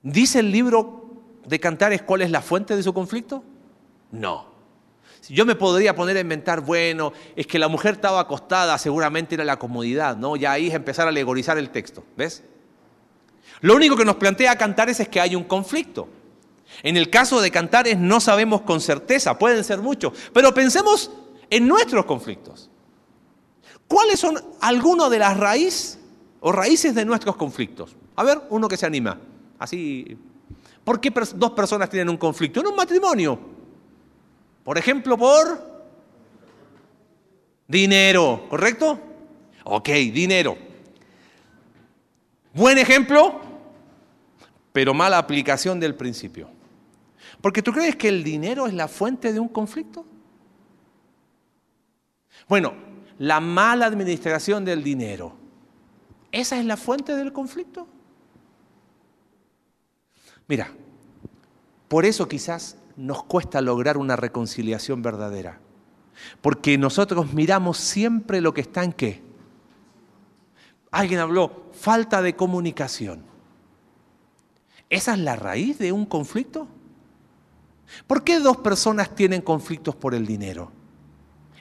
[0.02, 3.44] ¿Dice el libro de Cantares cuál es la fuente de su conflicto?
[4.12, 4.50] No.
[5.30, 9.44] Yo me podría poner a inventar, bueno, es que la mujer estaba acostada, seguramente era
[9.44, 10.36] la comodidad, ¿no?
[10.36, 12.44] Ya ahí es empezar a alegorizar el texto, ¿ves?
[13.62, 16.10] Lo único que nos plantea Cantares es que hay un conflicto.
[16.84, 21.12] En el caso de Cantares no sabemos con certeza, pueden ser muchos, pero pensemos
[21.50, 22.70] en nuestros conflictos.
[23.88, 26.00] ¿Cuáles son algunas de las raíces
[26.40, 27.96] o raíces de nuestros conflictos?
[28.16, 29.20] A ver, uno que se anima.
[29.60, 30.18] Así.
[30.84, 32.62] ¿Por qué dos personas tienen un conflicto?
[32.62, 33.38] En un matrimonio.
[34.64, 35.72] Por ejemplo, por
[37.68, 39.00] dinero, ¿correcto?
[39.66, 40.58] Ok, dinero.
[42.54, 43.42] Buen ejemplo,
[44.72, 46.50] pero mala aplicación del principio.
[47.42, 50.06] Porque tú crees que el dinero es la fuente de un conflicto.
[52.48, 52.74] Bueno,
[53.18, 55.34] la mala administración del dinero,
[56.32, 57.88] ¿esa es la fuente del conflicto?
[60.48, 60.72] Mira,
[61.88, 65.60] por eso quizás nos cuesta lograr una reconciliación verdadera.
[66.42, 69.22] Porque nosotros miramos siempre lo que está en qué.
[70.92, 73.24] Alguien habló, falta de comunicación.
[74.90, 76.68] ¿Esa es la raíz de un conflicto?
[78.08, 80.72] ¿Por qué dos personas tienen conflictos por el dinero?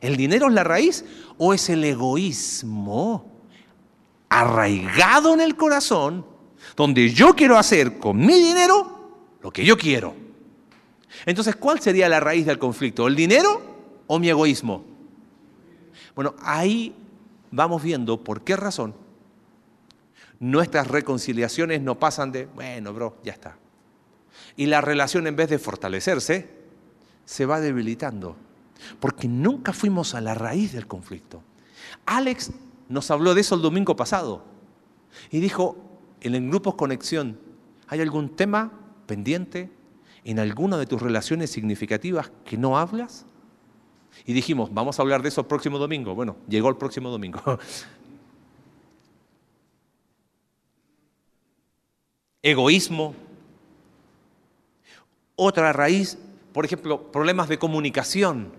[0.01, 1.05] ¿El dinero es la raíz
[1.39, 3.31] o es el egoísmo
[4.29, 6.25] arraigado en el corazón
[6.77, 10.15] donde yo quiero hacer con mi dinero lo que yo quiero?
[11.27, 13.07] Entonces, ¿cuál sería la raíz del conflicto?
[13.07, 13.61] ¿El dinero
[14.07, 14.85] o mi egoísmo?
[16.15, 16.95] Bueno, ahí
[17.51, 18.95] vamos viendo por qué razón
[20.41, 23.57] nuestras reconciliaciones no pasan de, bueno, bro, ya está.
[24.61, 26.51] Y la relación en vez de fortalecerse,
[27.25, 28.37] se va debilitando.
[29.01, 31.43] Porque nunca fuimos a la raíz del conflicto.
[32.05, 32.51] Alex
[32.91, 34.45] nos habló de eso el domingo pasado.
[35.31, 35.79] Y dijo,
[36.21, 37.39] en el grupos conexión,
[37.89, 38.71] ¿hay algún tema
[39.07, 39.73] pendiente
[40.25, 43.25] en alguna de tus relaciones significativas que no hablas?
[44.27, 46.15] Y dijimos, vamos a hablar de eso el próximo domingo.
[46.15, 47.41] Bueno, llegó el próximo domingo.
[52.43, 53.30] Egoísmo.
[55.43, 56.19] Otra raíz,
[56.53, 58.53] por ejemplo, problemas de comunicación.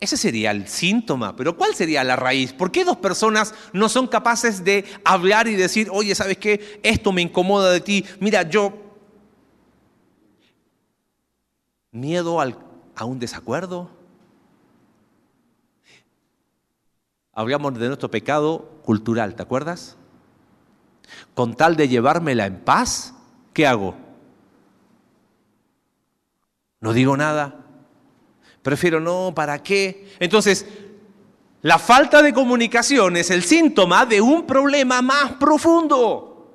[0.00, 2.54] Ese sería el síntoma, pero ¿cuál sería la raíz?
[2.54, 6.80] ¿Por qué dos personas no son capaces de hablar y decir, oye, ¿sabes qué?
[6.82, 8.06] Esto me incomoda de ti.
[8.18, 8.72] Mira, yo...
[11.90, 13.90] Miedo a un desacuerdo.
[17.34, 19.98] Hablamos de nuestro pecado cultural, ¿te acuerdas?
[21.34, 23.12] Con tal de llevármela en paz,
[23.52, 24.09] ¿qué hago?
[26.80, 27.56] No digo nada.
[28.62, 30.14] Prefiero no, ¿para qué?
[30.18, 30.66] Entonces,
[31.62, 36.54] la falta de comunicación es el síntoma de un problema más profundo.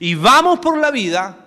[0.00, 1.46] Y vamos por la vida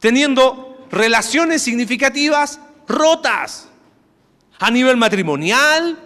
[0.00, 3.68] teniendo relaciones significativas rotas
[4.58, 5.98] a nivel matrimonial,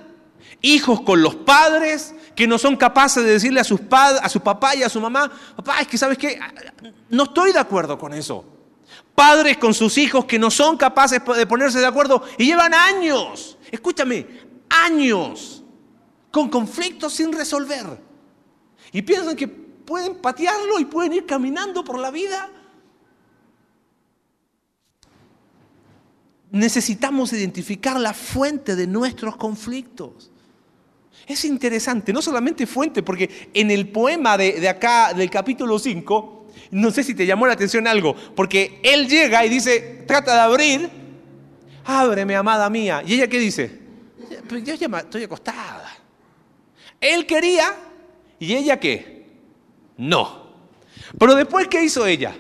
[0.63, 4.77] hijos con los padres que no son capaces de decirle a, sus a su papá
[4.77, 6.39] y a su mamá, papá, es que sabes qué,
[7.11, 8.58] no estoy de acuerdo con eso.
[9.19, 13.59] Padres con sus hijos que no son capaces de ponerse de acuerdo y llevan años,
[13.69, 14.25] escúchame,
[14.69, 15.65] años
[16.31, 18.01] con conflictos sin resolver.
[18.93, 22.49] Y piensan que pueden patearlo y pueden ir caminando por la vida.
[26.53, 30.31] Necesitamos identificar la fuente de nuestros conflictos.
[31.27, 36.38] Es interesante, no solamente fuente, porque en el poema de, acá, del capítulo 5,
[36.71, 40.41] no sé si te llamó la atención algo, porque él llega y dice, trata de
[40.41, 40.91] abrir,
[41.85, 43.03] ábreme, amada mía.
[43.07, 43.79] ¿Y ella qué dice?
[44.49, 45.97] Pues yo ya estoy acostada.
[47.01, 47.75] Él quería,
[48.39, 49.27] ¿y ella qué?
[49.97, 50.49] No.
[51.19, 52.37] Pero después, ¿qué hizo ella?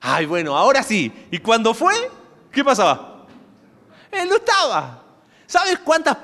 [0.00, 1.12] Ay, bueno, ahora sí.
[1.30, 1.94] ¿Y cuando fue?
[2.50, 3.26] ¿Qué pasaba?
[4.10, 5.04] Él no estaba.
[5.46, 6.16] ¿Sabes cuántas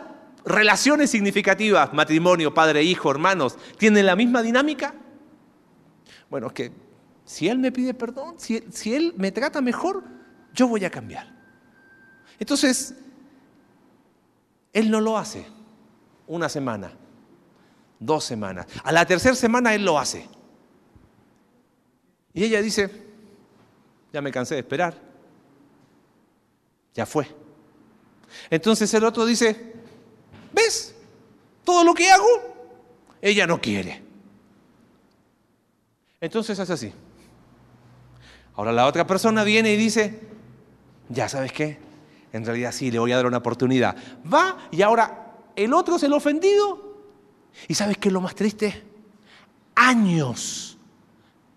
[0.45, 4.95] relaciones significativas, matrimonio, padre, hijo, hermanos, tienen la misma dinámica?
[6.37, 6.71] Bueno, es que
[7.25, 10.05] si Él me pide perdón, si, si Él me trata mejor,
[10.53, 11.35] yo voy a cambiar.
[12.39, 12.95] Entonces,
[14.75, 15.47] Él no lo hace
[16.27, 16.93] una semana,
[17.99, 18.67] dos semanas.
[18.85, 20.29] A la tercera semana Él lo hace.
[22.35, 22.91] Y ella dice,
[24.13, 24.95] ya me cansé de esperar,
[26.93, 27.35] ya fue.
[28.51, 29.73] Entonces el otro dice,
[30.53, 30.95] ¿Ves?
[31.65, 32.27] Todo lo que hago,
[33.23, 34.06] ella no quiere.
[36.21, 36.93] Entonces hace así.
[38.55, 40.21] Ahora la otra persona viene y dice,
[41.09, 41.79] ya sabes qué,
[42.33, 43.97] en realidad sí, le voy a dar una oportunidad.
[44.33, 46.97] Va y ahora el otro es el ofendido.
[47.69, 48.83] ¿Y sabes qué es lo más triste?
[49.75, 50.79] Años,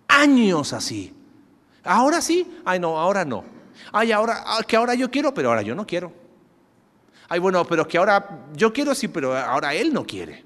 [0.07, 1.13] años así.
[1.83, 3.43] Ahora sí, ay no, ahora no.
[3.93, 6.13] Ay, ahora, ah, que ahora yo quiero, pero ahora yo no quiero
[7.29, 10.43] ay, bueno, pero es que ahora yo quiero sí, pero ahora él no quiere.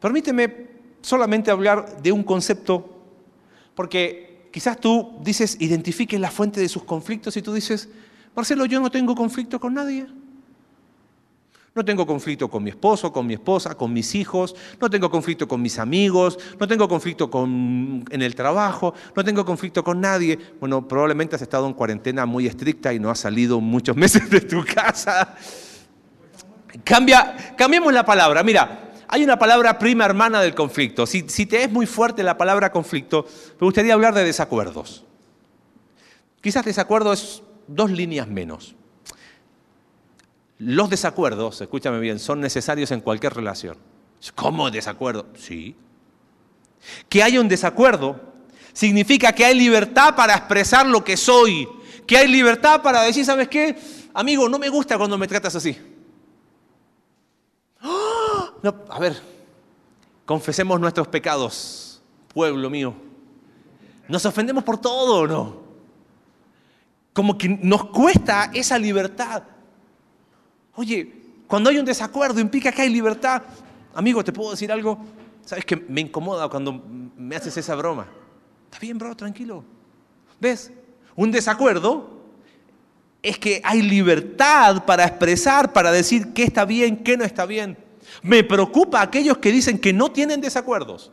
[0.00, 0.66] Permíteme
[1.00, 2.98] solamente hablar de un concepto,
[3.74, 7.88] porque quizás tú dices, identifiques la fuente de sus conflictos y tú dices,
[8.34, 10.06] Marcelo, yo no tengo conflicto con nadie.
[11.74, 15.46] No tengo conflicto con mi esposo, con mi esposa, con mis hijos, no tengo conflicto
[15.46, 20.38] con mis amigos, no tengo conflicto con, en el trabajo, no tengo conflicto con nadie.
[20.58, 24.40] Bueno, probablemente has estado en cuarentena muy estricta y no has salido muchos meses de
[24.40, 25.36] tu casa.
[26.82, 28.42] Cambia, cambiemos la palabra.
[28.42, 31.06] Mira, hay una palabra prima hermana del conflicto.
[31.06, 33.26] Si, te es muy fuerte la palabra conflicto,
[33.60, 35.04] me gustaría hablar de desacuerdos.
[36.40, 38.74] Quizás desacuerdo es dos líneas menos.
[40.58, 43.76] Los desacuerdos, escúchame bien, son necesarios en cualquier relación.
[44.34, 45.26] ¿Cómo desacuerdo?
[45.36, 45.76] Sí.
[47.08, 48.20] Que haya un desacuerdo
[48.72, 51.68] significa que hay libertad para expresar lo que soy,
[52.06, 53.76] que hay libertad para decir, ¿sabes qué?
[54.14, 55.76] Amigo, no me gusta cuando me tratas así.
[58.62, 59.20] No, a ver,
[60.24, 62.94] confesemos nuestros pecados, pueblo mío.
[64.08, 65.56] Nos ofendemos por todo, ¿no?
[67.12, 69.42] Como que nos cuesta esa libertad.
[70.74, 71.12] Oye,
[71.46, 73.42] cuando hay un desacuerdo implica que hay libertad.
[73.94, 74.98] Amigo, ¿te puedo decir algo?
[75.44, 76.72] ¿Sabes que me incomoda cuando
[77.16, 78.06] me haces esa broma?
[78.64, 79.64] Está bien, bro, tranquilo.
[80.40, 80.70] ¿Ves?
[81.14, 82.10] Un desacuerdo
[83.22, 87.85] es que hay libertad para expresar, para decir qué está bien, qué no está bien.
[88.22, 91.12] Me preocupa aquellos que dicen que no tienen desacuerdos.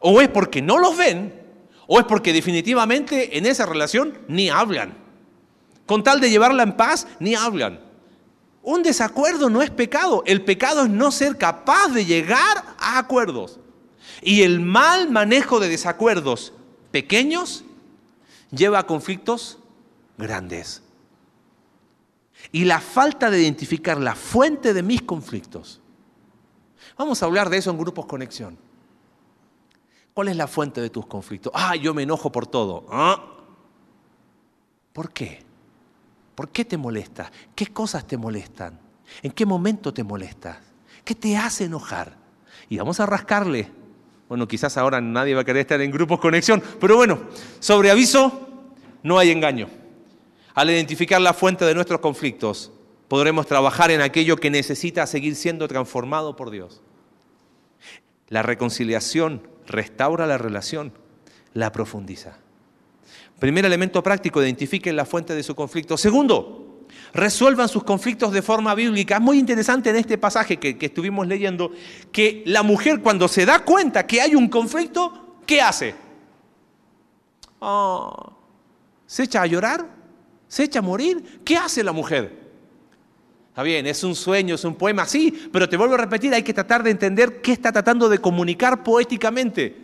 [0.00, 1.42] O es porque no los ven,
[1.86, 4.96] o es porque definitivamente en esa relación ni hablan.
[5.86, 7.80] Con tal de llevarla en paz, ni hablan.
[8.62, 10.24] Un desacuerdo no es pecado.
[10.26, 13.60] El pecado es no ser capaz de llegar a acuerdos.
[14.22, 16.52] Y el mal manejo de desacuerdos
[16.90, 17.64] pequeños
[18.50, 19.58] lleva a conflictos
[20.18, 20.82] grandes.
[22.50, 25.80] Y la falta de identificar la fuente de mis conflictos.
[26.96, 28.56] Vamos a hablar de eso en grupos conexión.
[30.14, 31.52] ¿Cuál es la fuente de tus conflictos?
[31.54, 32.86] Ah, yo me enojo por todo.
[32.90, 33.22] ¿Ah?
[34.92, 35.44] ¿Por qué?
[36.34, 37.30] ¿Por qué te molesta?
[37.54, 38.80] ¿Qué cosas te molestan?
[39.22, 40.58] ¿En qué momento te molestas?
[41.04, 42.16] ¿Qué te hace enojar?
[42.68, 43.70] Y vamos a rascarle.
[44.28, 47.20] Bueno, quizás ahora nadie va a querer estar en grupos conexión, pero bueno,
[47.60, 48.48] sobre aviso,
[49.02, 49.68] no hay engaño.
[50.54, 52.72] Al identificar la fuente de nuestros conflictos,
[53.08, 56.80] podremos trabajar en aquello que necesita seguir siendo transformado por Dios.
[58.28, 60.92] La reconciliación restaura la relación,
[61.54, 62.38] la profundiza.
[63.38, 65.96] Primer elemento práctico, identifiquen la fuente de su conflicto.
[65.96, 69.16] Segundo, resuelvan sus conflictos de forma bíblica.
[69.16, 71.70] Es muy interesante en este pasaje que, estuvimos leyendo
[72.12, 75.94] que la mujer cuando se da cuenta que hay un conflicto, ¿qué hace?
[77.60, 78.32] Ah,
[79.06, 79.86] ¿Se echa a llorar?
[80.48, 81.40] ¿Se echa a morir?
[81.44, 82.45] ¿Qué hace la mujer?
[83.56, 86.42] Está bien, es un sueño, es un poema, sí, pero te vuelvo a repetir, hay
[86.42, 89.74] que tratar de entender qué está tratando de comunicar poéticamente.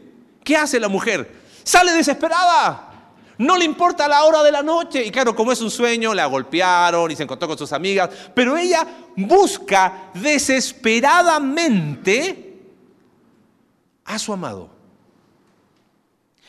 [0.45, 1.35] ¿Qué hace la mujer?
[1.63, 3.15] Sale desesperada.
[3.39, 5.07] No le importa la hora de la noche.
[5.07, 8.11] Y claro, como es un sueño, la golpearon y se encontró con sus amigas.
[8.35, 12.61] Pero ella busca desesperadamente
[14.05, 14.69] a su amado.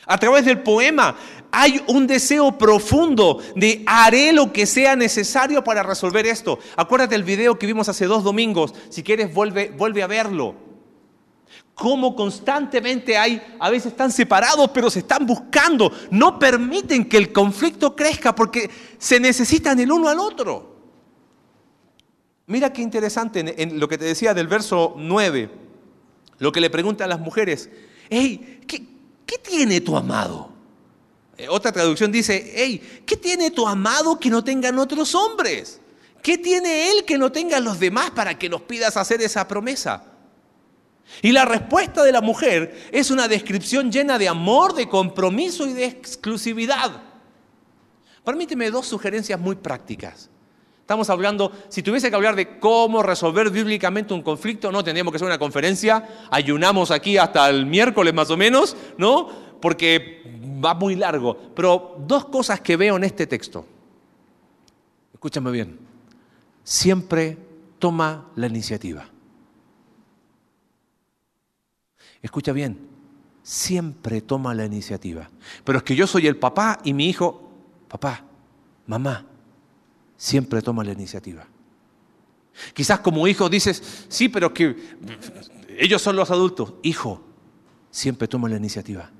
[0.06, 1.16] A través del poema
[1.50, 6.58] hay un deseo profundo de haré lo que sea necesario para resolver esto.
[6.76, 8.74] Acuérdate del video que vimos hace dos domingos.
[8.90, 10.64] Si quieres, vuelve, vuelve a verlo
[11.74, 15.92] cómo constantemente hay, a veces están separados, pero se están buscando.
[16.10, 20.74] No permiten que el conflicto crezca porque se necesitan el uno al otro.
[22.46, 25.50] Mira qué interesante en, lo que te decía del verso 9,
[26.38, 27.70] lo que le preguntan las mujeres,
[28.10, 28.86] hey, ¿qué,
[29.34, 30.50] qué tiene tu amado?
[31.36, 35.80] Eh, otra traducción dice, hey, ¿qué tiene tu amado que no tengan otros hombres?
[36.22, 40.04] ¿Qué tiene él que no tengan los demás para que nos pidas hacer esa promesa?
[41.20, 45.72] Y la respuesta de la mujer es una descripción llena de amor, de compromiso y
[45.72, 47.02] de exclusividad.
[48.24, 50.30] Permíteme dos sugerencias muy prácticas.
[50.84, 55.16] Estamos hablando, si tuviese que hablar de cómo resolver bíblicamente un conflicto, no tendríamos que
[55.16, 59.30] hacer una conferencia, ayunamos aquí hasta el miércoles más o menos, ¿no?
[59.62, 60.22] Porque
[60.62, 61.38] va muy largo.
[61.56, 63.64] Pero dos cosas que veo en este texto.
[65.14, 65.78] Escúchame bien.
[66.62, 67.38] Siempre
[67.78, 69.06] toma la iniciativa.
[72.20, 72.78] escucha bien,
[73.42, 75.30] siempre toma la iniciativa.
[75.64, 77.50] Pero es que yo soy el papá y mi hijo,
[77.88, 78.22] papá,
[78.86, 79.24] mamá,
[80.16, 81.46] siempre toma la iniciativa.
[82.72, 84.76] Quizás como hijo dices, sí, pero que
[85.78, 86.74] ellos son los adultos.
[86.82, 87.22] Hijo,
[87.90, 89.10] siempre toma la iniciativa.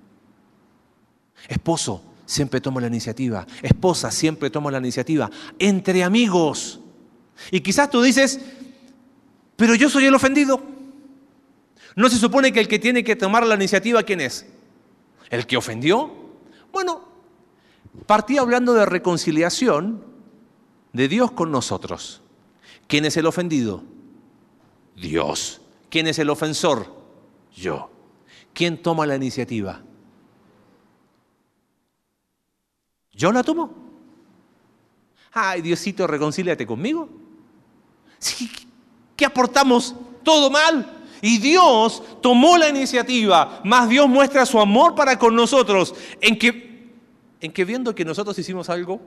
[1.49, 3.47] Esposo, siempre toma la iniciativa.
[3.63, 5.31] Esposa, siempre toma la iniciativa.
[5.59, 6.81] Entre amigos.
[7.51, 8.41] Y quizás tú dices,
[9.57, 10.63] pero yo soy el ofendido.
[11.97, 14.47] ¿No se supone que el que tiene que tomar la iniciativa, ¿quién es?
[15.31, 16.13] ¿El que ofendió?
[16.73, 17.03] Bueno,
[18.07, 20.14] partí hablando de reconciliación
[20.95, 22.23] de Dios con nosotros.
[22.87, 23.83] ¿Quién es el ofendido?
[24.97, 25.61] Dios.
[25.91, 26.87] ¿Quién es el ofensor?
[27.55, 27.91] Yo.
[28.55, 29.83] ¿Quién toma la iniciativa?
[33.13, 33.75] ¿Yo la tomo?
[35.33, 37.09] Ay, Diosito, reconcíliate conmigo.
[39.17, 39.95] ¿Qué aportamos?
[40.23, 41.03] ¿Todo mal?
[41.21, 46.93] Y Dios tomó la iniciativa, más Dios muestra su amor para con nosotros, en que,
[47.41, 49.01] en que viendo que nosotros hicimos algo,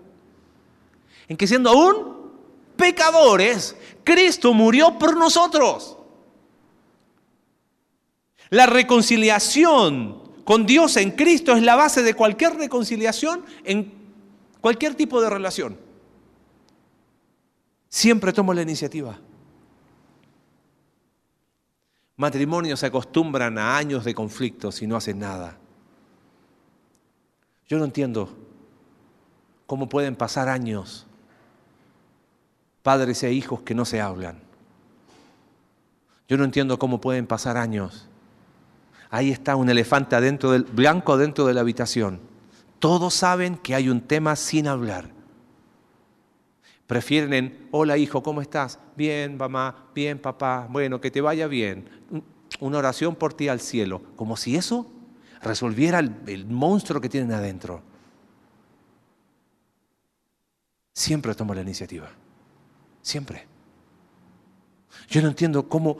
[1.27, 2.31] en que siendo aún
[2.75, 5.97] pecadores, Cristo murió por nosotros.
[8.49, 13.91] La reconciliación con Dios en Cristo es la base de cualquier reconciliación en
[14.61, 15.77] cualquier tipo de relación.
[17.89, 19.19] Siempre tomo la iniciativa.
[22.15, 25.57] Matrimonios se acostumbran a años de conflictos y no hacen nada.
[27.67, 28.33] Yo no entiendo
[29.65, 31.06] cómo pueden pasar años
[32.87, 34.39] padres e hijos que no se hablan.
[36.29, 38.07] Yo no entiendo cómo pueden pasar años.
[39.09, 42.21] Ahí está un elefante adentro del blanco adentro de la habitación.
[42.79, 45.09] Todos saben que hay un tema sin hablar.
[46.85, 48.79] Prefieren hola hijo, ¿cómo estás?
[48.95, 51.89] Bien, mamá, bien, papá, bueno, que te vaya bien.
[52.61, 54.89] Una oración por ti al cielo, como si eso
[55.41, 57.81] resolviera el, el monstruo que tienen adentro.
[60.93, 62.09] Siempre tomo la iniciativa,
[63.07, 63.47] siempre.
[65.09, 65.97] Yo no entiendo cómo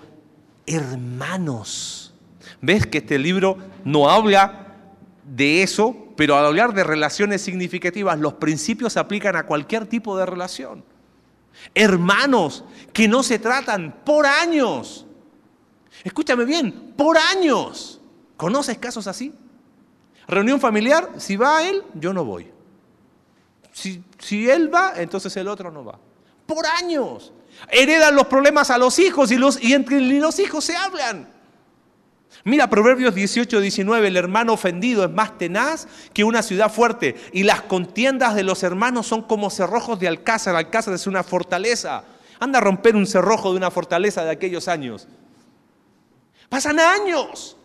[0.65, 2.13] hermanos.
[2.61, 4.75] ¿Ves que este libro no habla
[5.23, 10.17] de eso, pero al hablar de relaciones significativas, los principios se aplican a cualquier tipo
[10.17, 10.83] de relación?
[11.73, 15.05] Hermanos que no se tratan por años.
[16.03, 18.01] Escúchame bien, por años.
[18.35, 19.33] ¿Conoces casos así?
[20.27, 22.51] Reunión familiar, si va él, yo no voy.
[23.71, 25.99] Si, si él va, entonces el otro no va.
[26.47, 27.33] Por años.
[27.69, 31.37] Heredan los problemas a los hijos y, los, y entre los hijos se hablan.
[32.43, 37.43] Mira, Proverbios 18, 19, el hermano ofendido es más tenaz que una ciudad fuerte y
[37.43, 40.55] las contiendas de los hermanos son como cerrojos de alcázar.
[40.55, 42.03] Alcázar es una fortaleza.
[42.39, 45.07] Anda a romper un cerrojo de una fortaleza de aquellos años.
[46.47, 47.57] Pasan años.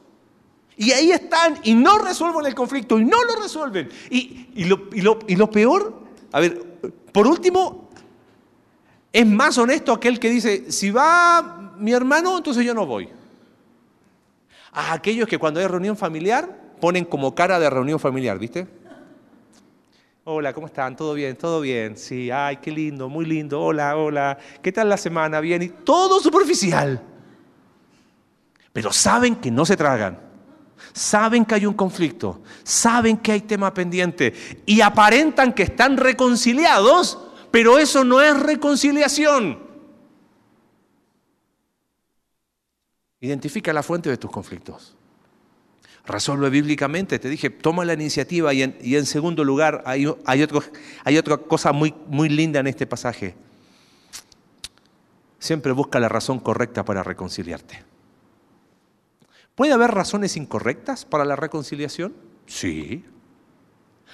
[0.76, 3.89] Y ahí están y no resuelven el conflicto y no lo resuelven.
[4.11, 4.89] Y, y, lo,
[5.28, 6.03] y lo peor,
[6.33, 6.61] a ver,
[7.12, 7.82] por último,
[9.13, 13.09] es más honesto aquel que dice, si va mi hermano, entonces yo no voy.
[14.73, 16.49] A aquellos que cuando hay reunión familiar
[16.81, 18.67] ponen como cara de reunión familiar, ¿viste?
[20.25, 20.97] Hola, ¿cómo están?
[20.97, 21.37] ¿Todo bien?
[21.37, 21.97] ¿Todo bien?
[21.97, 23.61] Sí, ay, qué lindo, muy lindo.
[23.61, 24.39] Hola, hola.
[24.63, 25.41] ¿Qué tal la semana?
[25.41, 25.61] Bien.
[25.63, 27.03] Y todo superficial.
[28.73, 30.21] Pero saben que no se tragan.
[30.93, 32.41] Saben que hay un conflicto.
[32.63, 34.33] Saben que hay tema pendiente.
[34.65, 37.19] Y aparentan que están reconciliados
[37.53, 39.59] pero eso no es reconciliación.
[43.20, 44.96] Identifica la fuente de tus conflictos.
[46.05, 47.20] Resuelve bíblicamente.
[47.20, 52.28] Te dije, toma la iniciativa y en, segundo lugar hay, hay otra cosa muy, muy
[52.28, 53.36] linda en este pasaje.
[55.38, 57.84] Siempre busca la razón correcta para reconciliarte.
[59.55, 62.14] ¿Puede haber razones incorrectas para la reconciliación?
[62.46, 63.05] Sí.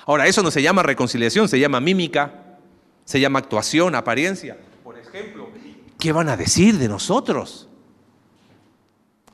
[0.07, 2.47] Ahora, eso no se llama reconciliación, se llama mímica
[3.09, 4.59] se llama actuación, apariencia.
[4.85, 5.49] Por ejemplo,
[5.99, 7.67] ¿qué van a decir de nosotros?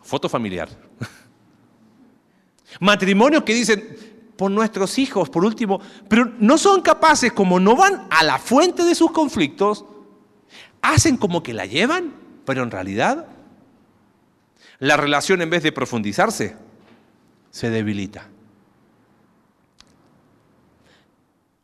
[0.01, 0.69] Foto familiar.
[2.79, 3.97] Matrimonios que dicen,
[4.37, 8.85] por nuestros hijos, por último, pero no son capaces, como no van a la fuente
[8.85, 9.85] de sus conflictos,
[10.81, 12.15] hacen como que la llevan,
[12.45, 13.27] pero en realidad
[14.79, 16.57] la relación en vez de profundizarse,
[17.51, 18.29] se debilita.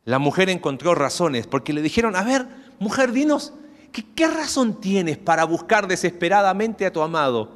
[0.05, 2.47] La mujer encontró razones porque le dijeron, a ver,
[2.79, 3.53] mujer, dinos,
[3.91, 7.51] ¿qué, razón tienes para buscar desesperadamente a tu amado?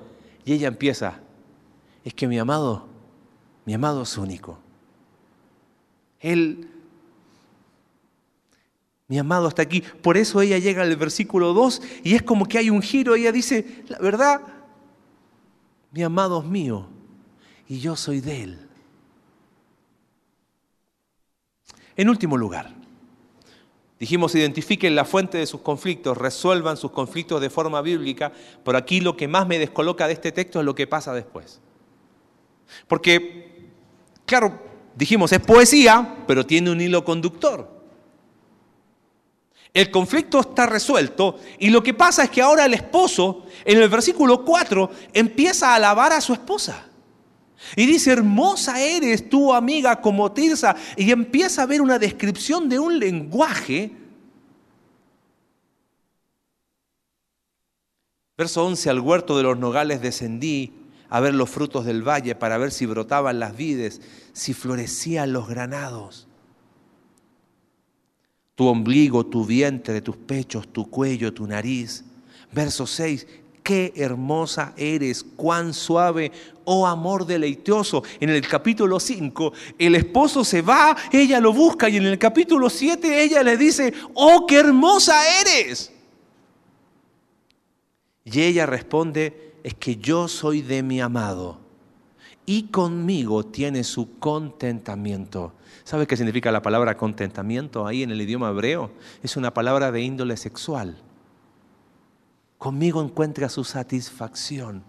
[0.46, 1.20] Y ella empieza,
[2.04, 2.88] es que mi amado,
[3.66, 4.60] mi amado es único.
[6.20, 6.70] Él,
[9.08, 9.82] mi amado está aquí.
[9.82, 13.16] Por eso ella llega al versículo 2 y es como que hay un giro.
[13.16, 14.42] Ella dice, la verdad,
[15.92, 16.88] mi amado es mío
[17.68, 18.65] y yo soy de él.
[21.98, 22.72] En último lugar,
[24.00, 28.32] dijimos identifiquen la fuente de sus conflictos, resuelvan sus conflictos de forma bíblica,
[28.64, 31.62] pero aquí lo que más me descoloca de este texto es lo que pasa después.
[32.88, 33.70] Porque,
[34.26, 34.60] claro,
[34.96, 37.76] dijimos, es poesía, pero tiene un hilo conductor.
[39.74, 43.90] El conflicto está resuelto y lo que pasa es que ahora el esposo, en el
[43.90, 46.88] versículo 4, empieza a alabar a su esposa.
[47.76, 50.76] Y dice, hermosa eres tu amiga como Tirsa.
[50.98, 53.92] Y empieza a ver una descripción de un lenguaje.
[58.38, 60.74] Verso 11, al huerto de los nogales descendí
[61.10, 64.02] a ver los frutos del valle para ver si brotaban las vides,
[64.34, 66.28] si florecían los granados.
[68.56, 72.04] Tu ombligo, tu vientre, tus pechos, tu cuello, tu nariz.
[72.52, 73.28] Verso 6,
[73.66, 76.32] qué hermosa eres, cuán suave,
[76.66, 78.04] oh amor deleitoso.
[78.20, 82.70] En el capítulo 5, el esposo se va, ella lo busca y en el capítulo
[82.70, 85.92] 7 ella le dice, oh, qué hermosa eres.
[88.24, 91.58] Y ella responde, es que yo soy de mi amado
[92.46, 95.54] y conmigo tiene su contentamiento.
[95.84, 98.92] ¿Sabe qué significa la palabra contentamiento ahí en el idioma hebreo?
[99.24, 100.98] Es una palabra de índole sexual
[102.66, 104.82] conmigo encuentra su satisfacción.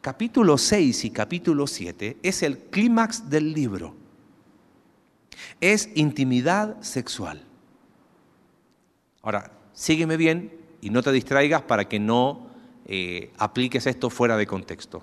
[0.00, 3.94] Capítulo 6 y capítulo 7 es el clímax del libro.
[5.60, 7.44] Es intimidad sexual.
[9.20, 12.46] Ahora, sígueme bien y no te distraigas para que no
[12.86, 15.02] eh, apliques esto fuera de contexto.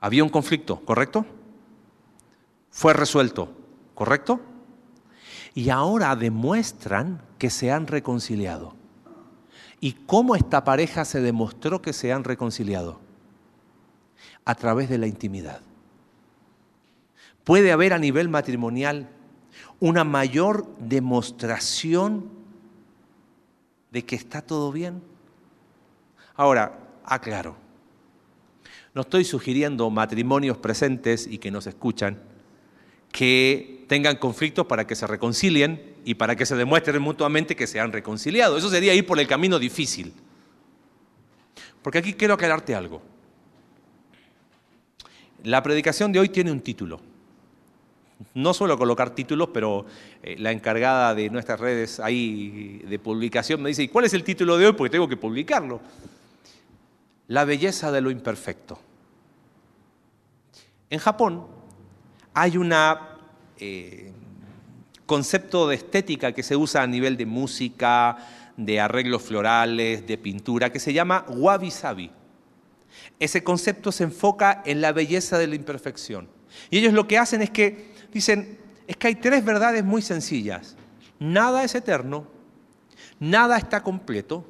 [0.00, 1.24] Había un conflicto, ¿correcto?
[2.68, 3.56] Fue resuelto,
[3.94, 4.38] ¿correcto?
[5.54, 8.79] Y ahora demuestran que se han reconciliado.
[9.80, 13.00] ¿Y cómo esta pareja se demostró que se han reconciliado?
[14.44, 15.60] A través de la intimidad.
[17.44, 19.08] Puede haber a nivel matrimonial
[19.80, 22.28] una mayor demostración
[23.90, 25.02] de que está todo bien.
[26.36, 27.56] Ahora, aclaro,
[28.94, 32.18] no estoy sugiriendo matrimonios presentes y que nos escuchan
[33.10, 37.80] que tengan conflictos para que se reconcilien y para que se demuestren mutuamente que se
[37.80, 38.56] han reconciliado.
[38.56, 40.12] Eso sería ir por el camino difícil.
[41.82, 43.02] Porque aquí quiero aclararte algo.
[45.44, 47.00] La predicación de hoy tiene un título.
[48.34, 49.86] No suelo colocar títulos, pero
[50.22, 54.24] eh, la encargada de nuestras redes ahí de publicación me dice, ¿y cuál es el
[54.24, 54.72] título de hoy?
[54.74, 55.80] Porque tengo que publicarlo.
[57.28, 58.78] La belleza de lo imperfecto.
[60.90, 61.46] En Japón
[62.34, 62.72] hay un
[63.58, 64.12] eh,
[65.10, 68.16] concepto de estética que se usa a nivel de música,
[68.56, 72.12] de arreglos florales, de pintura, que se llama wabi-sabi.
[73.18, 76.28] Ese concepto se enfoca en la belleza de la imperfección.
[76.70, 78.56] Y ellos lo que hacen es que dicen,
[78.86, 80.76] es que hay tres verdades muy sencillas.
[81.18, 82.28] Nada es eterno,
[83.18, 84.46] nada está completo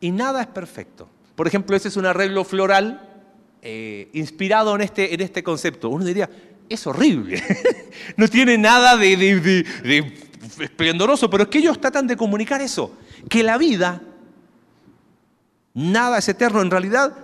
[0.00, 1.10] y nada es perfecto.
[1.36, 3.06] Por ejemplo, ese es un arreglo floral
[3.60, 5.90] eh, inspirado en este, en este concepto.
[5.90, 6.30] Uno diría,
[6.68, 7.42] es horrible,
[8.16, 10.04] no tiene nada de,
[10.60, 12.92] esplendoroso, pero es que ellos tratan de comunicar eso,
[13.28, 14.02] que la vida,
[15.74, 17.14] nada es eterno, en realidad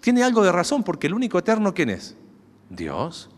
[0.00, 2.16] tiene algo de razón, porque el único eterno, ¿quién es?
[2.68, 3.28] Dios.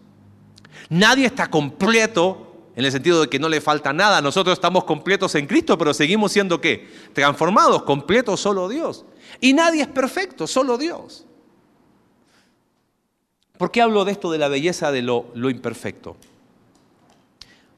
[0.90, 4.20] Nadie está completo en el sentido de que no le falta nada.
[4.22, 6.88] Nosotros estamos completos en Cristo, pero seguimos siendo qué?
[7.12, 9.04] Transformados, completos solo Dios.
[9.40, 11.26] Y nadie es perfecto, solo Dios.
[13.58, 16.16] ¿Por qué hablo de esto de la belleza de lo, imperfecto?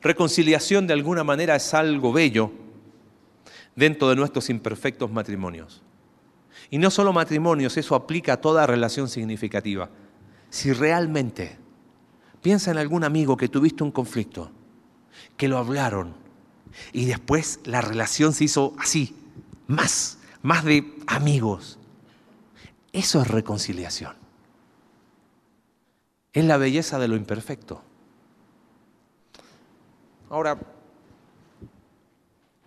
[0.03, 2.53] Reconciliación de alguna manera es algo bello
[3.75, 5.83] dentro de nuestros imperfectos matrimonios.
[6.69, 9.89] Y no solo matrimonios, eso aplica a toda relación significativa.
[10.51, 11.57] Si realmente
[12.43, 14.51] piensa en algún amigo que tuviste un conflicto,
[15.39, 16.15] que lo hablaron
[16.93, 19.17] y después la relación se hizo así,
[19.67, 21.79] más, más de amigos.
[22.93, 24.20] Eso es reconciliación.
[26.33, 27.83] Es la belleza de lo imperfecto.
[30.29, 30.59] Ahora,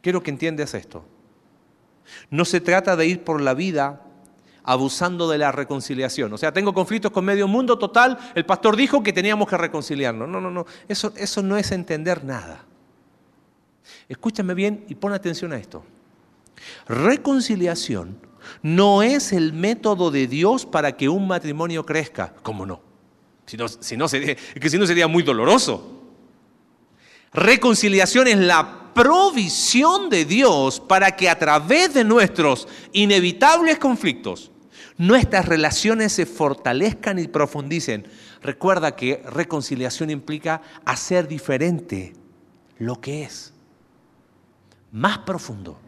[0.02, 1.06] quiero que entiendas esto.
[2.30, 4.02] No se trata de ir por la vida
[4.64, 6.32] abusando de la reconciliación.
[6.34, 10.28] O sea, tengo conflictos con medio mundo total, el pastor dijo que teníamos que reconciliarnos.
[10.28, 12.66] No, no, no, eso, eso no es entender nada.
[14.08, 15.84] Escúchame bien y pon atención a esto.
[16.88, 18.18] Reconciliación
[18.62, 22.34] no es el método de Dios para que un matrimonio crezca.
[22.44, 22.93] ¿Cómo no?
[23.46, 26.02] Si no, si no sería, que si no sería muy doloroso.
[27.34, 34.52] Reconciliación es la provisión de Dios para que a través de nuestros inevitables conflictos
[34.98, 38.08] nuestras relaciones se fortalezcan y profundicen.
[38.42, 42.14] Recuerda que reconciliación implica hacer diferente
[42.78, 43.54] lo que es,
[44.92, 45.80] más profundo.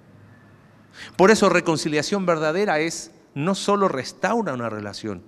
[1.17, 5.21] Por eso reconciliación verdadera es no solo restaura una relación,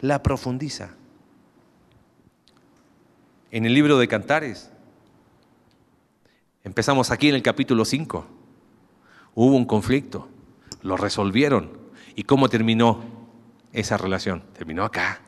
[0.00, 0.96] la profundiza
[3.52, 4.70] en el libro de Cantares.
[6.64, 8.26] Empezamos aquí en el capítulo 5.
[9.34, 10.28] Hubo un conflicto,
[10.80, 11.70] lo resolvieron.
[12.16, 13.02] ¿Y cómo terminó
[13.72, 14.42] esa relación?
[14.54, 15.20] Terminó acá.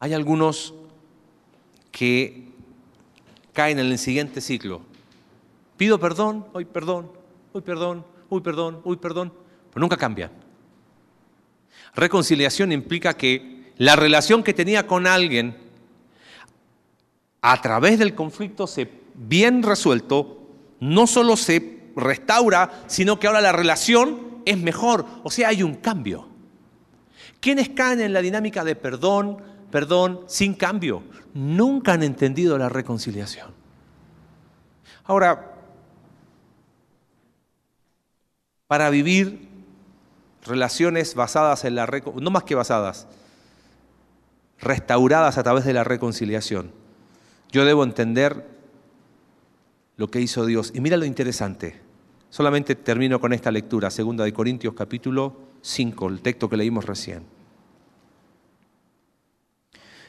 [0.00, 0.74] Hay algunos
[1.92, 2.48] que
[3.52, 4.80] caen en el siguiente ciclo.
[5.76, 7.10] Pido perdón, hoy perdón,
[7.52, 9.32] hoy perdón, hoy perdón, hoy perdón,
[9.70, 10.30] pero nunca cambian.
[11.98, 15.56] Reconciliación implica que la relación que tenía con alguien
[17.40, 23.50] a través del conflicto se bien resuelto, no solo se restaura, sino que ahora la
[23.50, 26.28] relación es mejor, o sea, hay un cambio.
[27.40, 29.38] ¿Quiénes caen en la dinámica de perdón,
[29.72, 31.02] perdón, sin cambio?
[31.34, 33.52] Nunca han entendido la reconciliación.
[35.02, 35.52] Ahora,
[38.68, 39.47] para vivir
[40.48, 41.86] relaciones basadas en la
[42.20, 43.06] no más que basadas,
[44.60, 46.72] restauradas a través de la reconciliación.
[47.50, 48.46] Yo debo entender
[49.96, 50.72] lo que hizo Dios.
[50.74, 51.80] Y mira lo interesante.
[52.30, 57.24] Solamente termino con esta lectura, segunda de Corintios capítulo 5, el texto que leímos recién.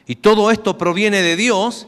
[0.06, 1.88] Y todo esto proviene de Dios,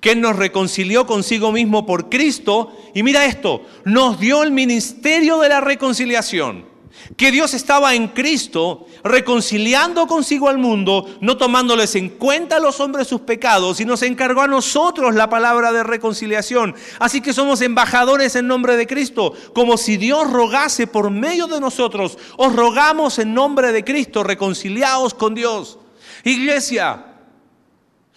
[0.00, 2.76] que nos reconcilió consigo mismo por Cristo.
[2.94, 6.73] Y mira esto, nos dio el ministerio de la reconciliación
[7.16, 12.80] que Dios estaba en Cristo reconciliando consigo al mundo, no tomándoles en cuenta a los
[12.80, 16.74] hombres sus pecados, y nos encargó a nosotros la palabra de reconciliación.
[16.98, 21.60] Así que somos embajadores en nombre de Cristo, como si Dios rogase por medio de
[21.60, 22.18] nosotros.
[22.36, 25.78] Os rogamos en nombre de Cristo, reconciliaos con Dios.
[26.24, 27.04] Iglesia,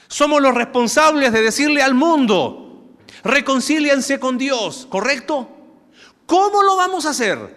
[0.08, 5.50] somos los responsables de decirle al mundo, reconcíliense con Dios, ¿correcto?
[6.26, 7.57] ¿Cómo lo vamos a hacer?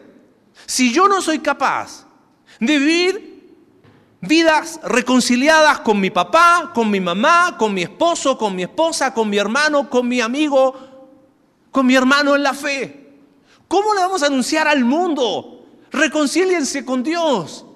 [0.70, 2.06] Si yo no soy capaz
[2.60, 3.56] de vivir
[4.20, 9.28] vidas reconciliadas con mi papá, con mi mamá, con mi esposo, con mi esposa, con
[9.28, 10.76] mi hermano, con mi amigo,
[11.72, 13.18] con mi hermano en la fe,
[13.66, 15.66] ¿cómo le vamos a anunciar al mundo?
[15.90, 17.66] Reconcíliense con Dios.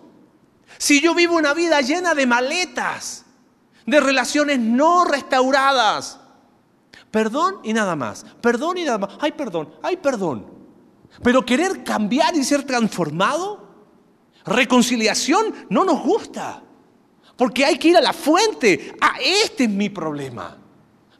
[0.78, 3.24] Si yo vivo una vida llena de maletas,
[3.86, 6.20] de relaciones no restauradas,
[7.10, 10.53] perdón y nada más, perdón y nada más, ay perdón, ay perdón.
[11.22, 13.68] Pero querer cambiar y ser transformado,
[14.44, 16.62] reconciliación no nos gusta.
[17.36, 18.94] Porque hay que ir a la fuente.
[19.00, 20.56] Ah, este es mi problema.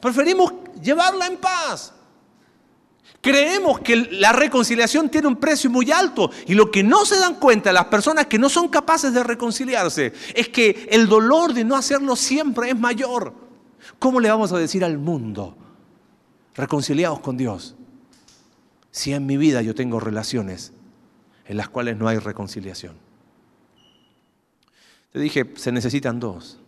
[0.01, 1.93] Preferimos llevarla en paz.
[3.21, 7.37] Creemos que la reconciliación tiene un precio muy alto y lo que no se dan
[7.37, 11.75] cuenta las personas que no son capaces de reconciliarse es que el dolor de no
[11.75, 13.33] hacerlo siempre es mayor.
[13.99, 15.57] ¿Cómo le vamos a decir al mundo?
[16.55, 17.75] Reconciliados con Dios.
[18.95, 20.73] Si en mi vida yo tengo relaciones
[21.47, 22.95] en las cuales no hay reconciliación.
[25.11, 26.61] Te dije, se necesitan dos.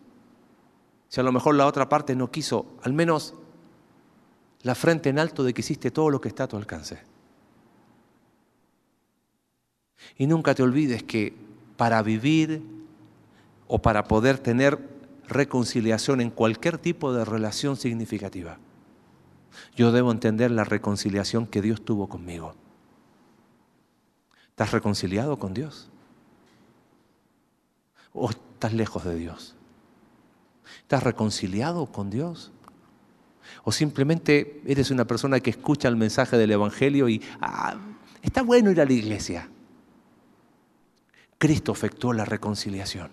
[1.08, 3.34] Si a lo mejor la otra parte no quiso, al menos
[4.62, 6.98] la frente en alto de que hiciste todo lo que está a tu alcance.
[10.18, 11.32] Y nunca te olvides que
[11.76, 12.60] para vivir
[13.68, 14.80] o para poder tener
[15.28, 18.58] reconciliación en cualquier tipo de relación significativa,
[19.74, 22.54] yo debo entender la reconciliación que Dios tuvo conmigo.
[24.50, 25.90] ¿Estás reconciliado con Dios?
[28.12, 29.54] ¿O estás lejos de Dios?
[30.80, 32.52] ¿Estás reconciliado con Dios?
[33.64, 37.76] O simplemente eres una persona que escucha el mensaje del Evangelio y ah,
[38.22, 39.48] está bueno ir a la iglesia.
[41.38, 43.10] Cristo efectuó la reconciliación.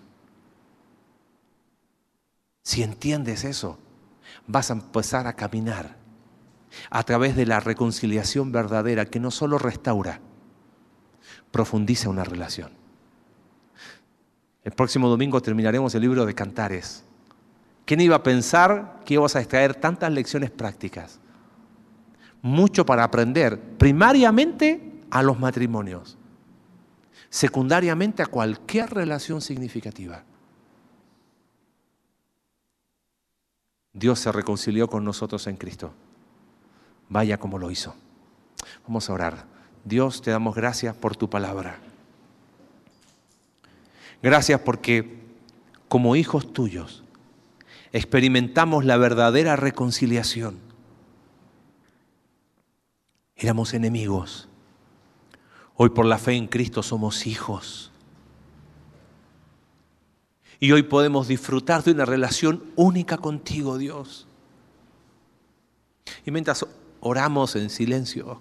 [2.62, 3.78] Si entiendes eso,
[4.46, 6.03] vas a empezar a caminar
[6.90, 10.20] a través de la reconciliación verdadera que no solo restaura,
[11.50, 12.72] profundiza una relación.
[14.64, 17.04] El próximo domingo terminaremos el libro de Cantares.
[17.84, 21.20] ¿Quién iba a pensar que ibas a extraer tantas lecciones prácticas?
[22.40, 26.16] Mucho para aprender, primariamente a los matrimonios,
[27.28, 30.24] secundariamente a cualquier relación significativa.
[33.92, 35.94] Dios se reconcilió con nosotros en Cristo.
[37.08, 37.94] Vaya como lo hizo.
[38.86, 39.46] Vamos a orar.
[39.84, 41.78] Dios, te damos gracias por tu palabra.
[44.22, 45.22] Gracias porque
[45.88, 47.04] como hijos tuyos
[47.92, 50.58] experimentamos la verdadera reconciliación.
[53.36, 54.48] Éramos enemigos.
[55.76, 57.92] Hoy por la fe en Cristo somos hijos.
[60.58, 64.26] Y hoy podemos disfrutar de una relación única contigo, Dios.
[66.24, 66.66] Y mientras
[67.04, 68.40] oramos en silencio,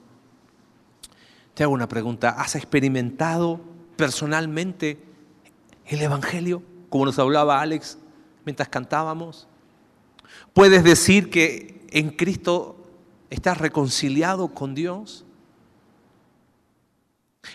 [1.54, 2.30] te hago una pregunta.
[2.30, 3.60] ¿Has experimentado
[3.96, 4.98] personalmente
[5.86, 7.98] el Evangelio, como nos hablaba Alex
[8.46, 9.48] mientras cantábamos?
[10.54, 12.78] ¿Puedes decir que en Cristo
[13.30, 15.26] estás reconciliado con Dios?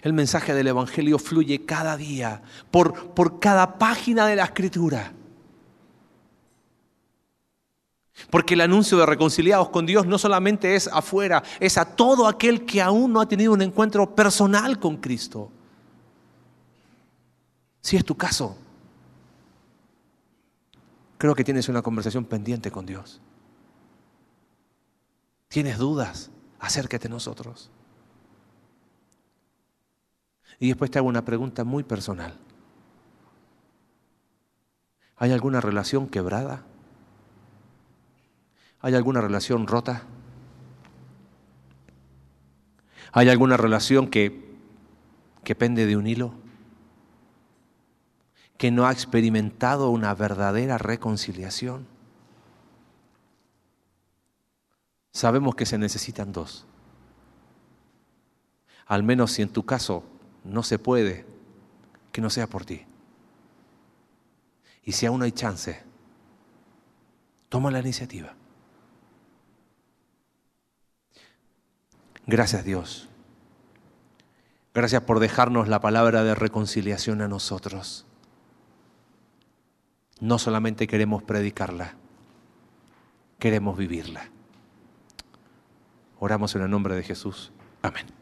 [0.02, 5.12] El mensaje del Evangelio fluye cada día, por, por cada página de la Escritura.
[8.30, 12.66] Porque el anuncio de reconciliados con Dios no solamente es afuera, es a todo aquel
[12.66, 15.50] que aún no ha tenido un encuentro personal con Cristo.
[17.80, 18.56] Si es tu caso,
[21.16, 23.20] creo que tienes una conversación pendiente con Dios.
[25.48, 26.30] ¿Tienes dudas?
[26.58, 27.70] Acércate a nosotros.
[30.58, 32.36] Y después te hago una pregunta muy personal.
[35.16, 36.64] ¿Hay alguna relación quebrada?
[38.80, 40.02] ¿Hay alguna relación rota?
[43.12, 44.54] ¿Hay alguna relación que,
[45.44, 46.34] que pende de un hilo?
[48.58, 51.86] que no ha experimentado una verdadera reconciliación.
[55.12, 56.66] Sabemos que se necesitan dos.
[58.86, 60.02] Al menos si en tu caso
[60.44, 61.24] no se puede,
[62.10, 62.84] que no sea por ti.
[64.82, 65.80] Y si aún hay chance,
[67.48, 68.34] toma la iniciativa.
[72.28, 73.08] Gracias Dios.
[74.72, 78.06] Gracias por dejarnos la palabra de reconciliación a nosotros
[80.20, 81.94] no solamente queremos predicarla,
[83.38, 84.28] queremos vivirla.
[86.18, 87.52] Oramos en el nombre de Jesús.
[87.82, 88.17] Amén.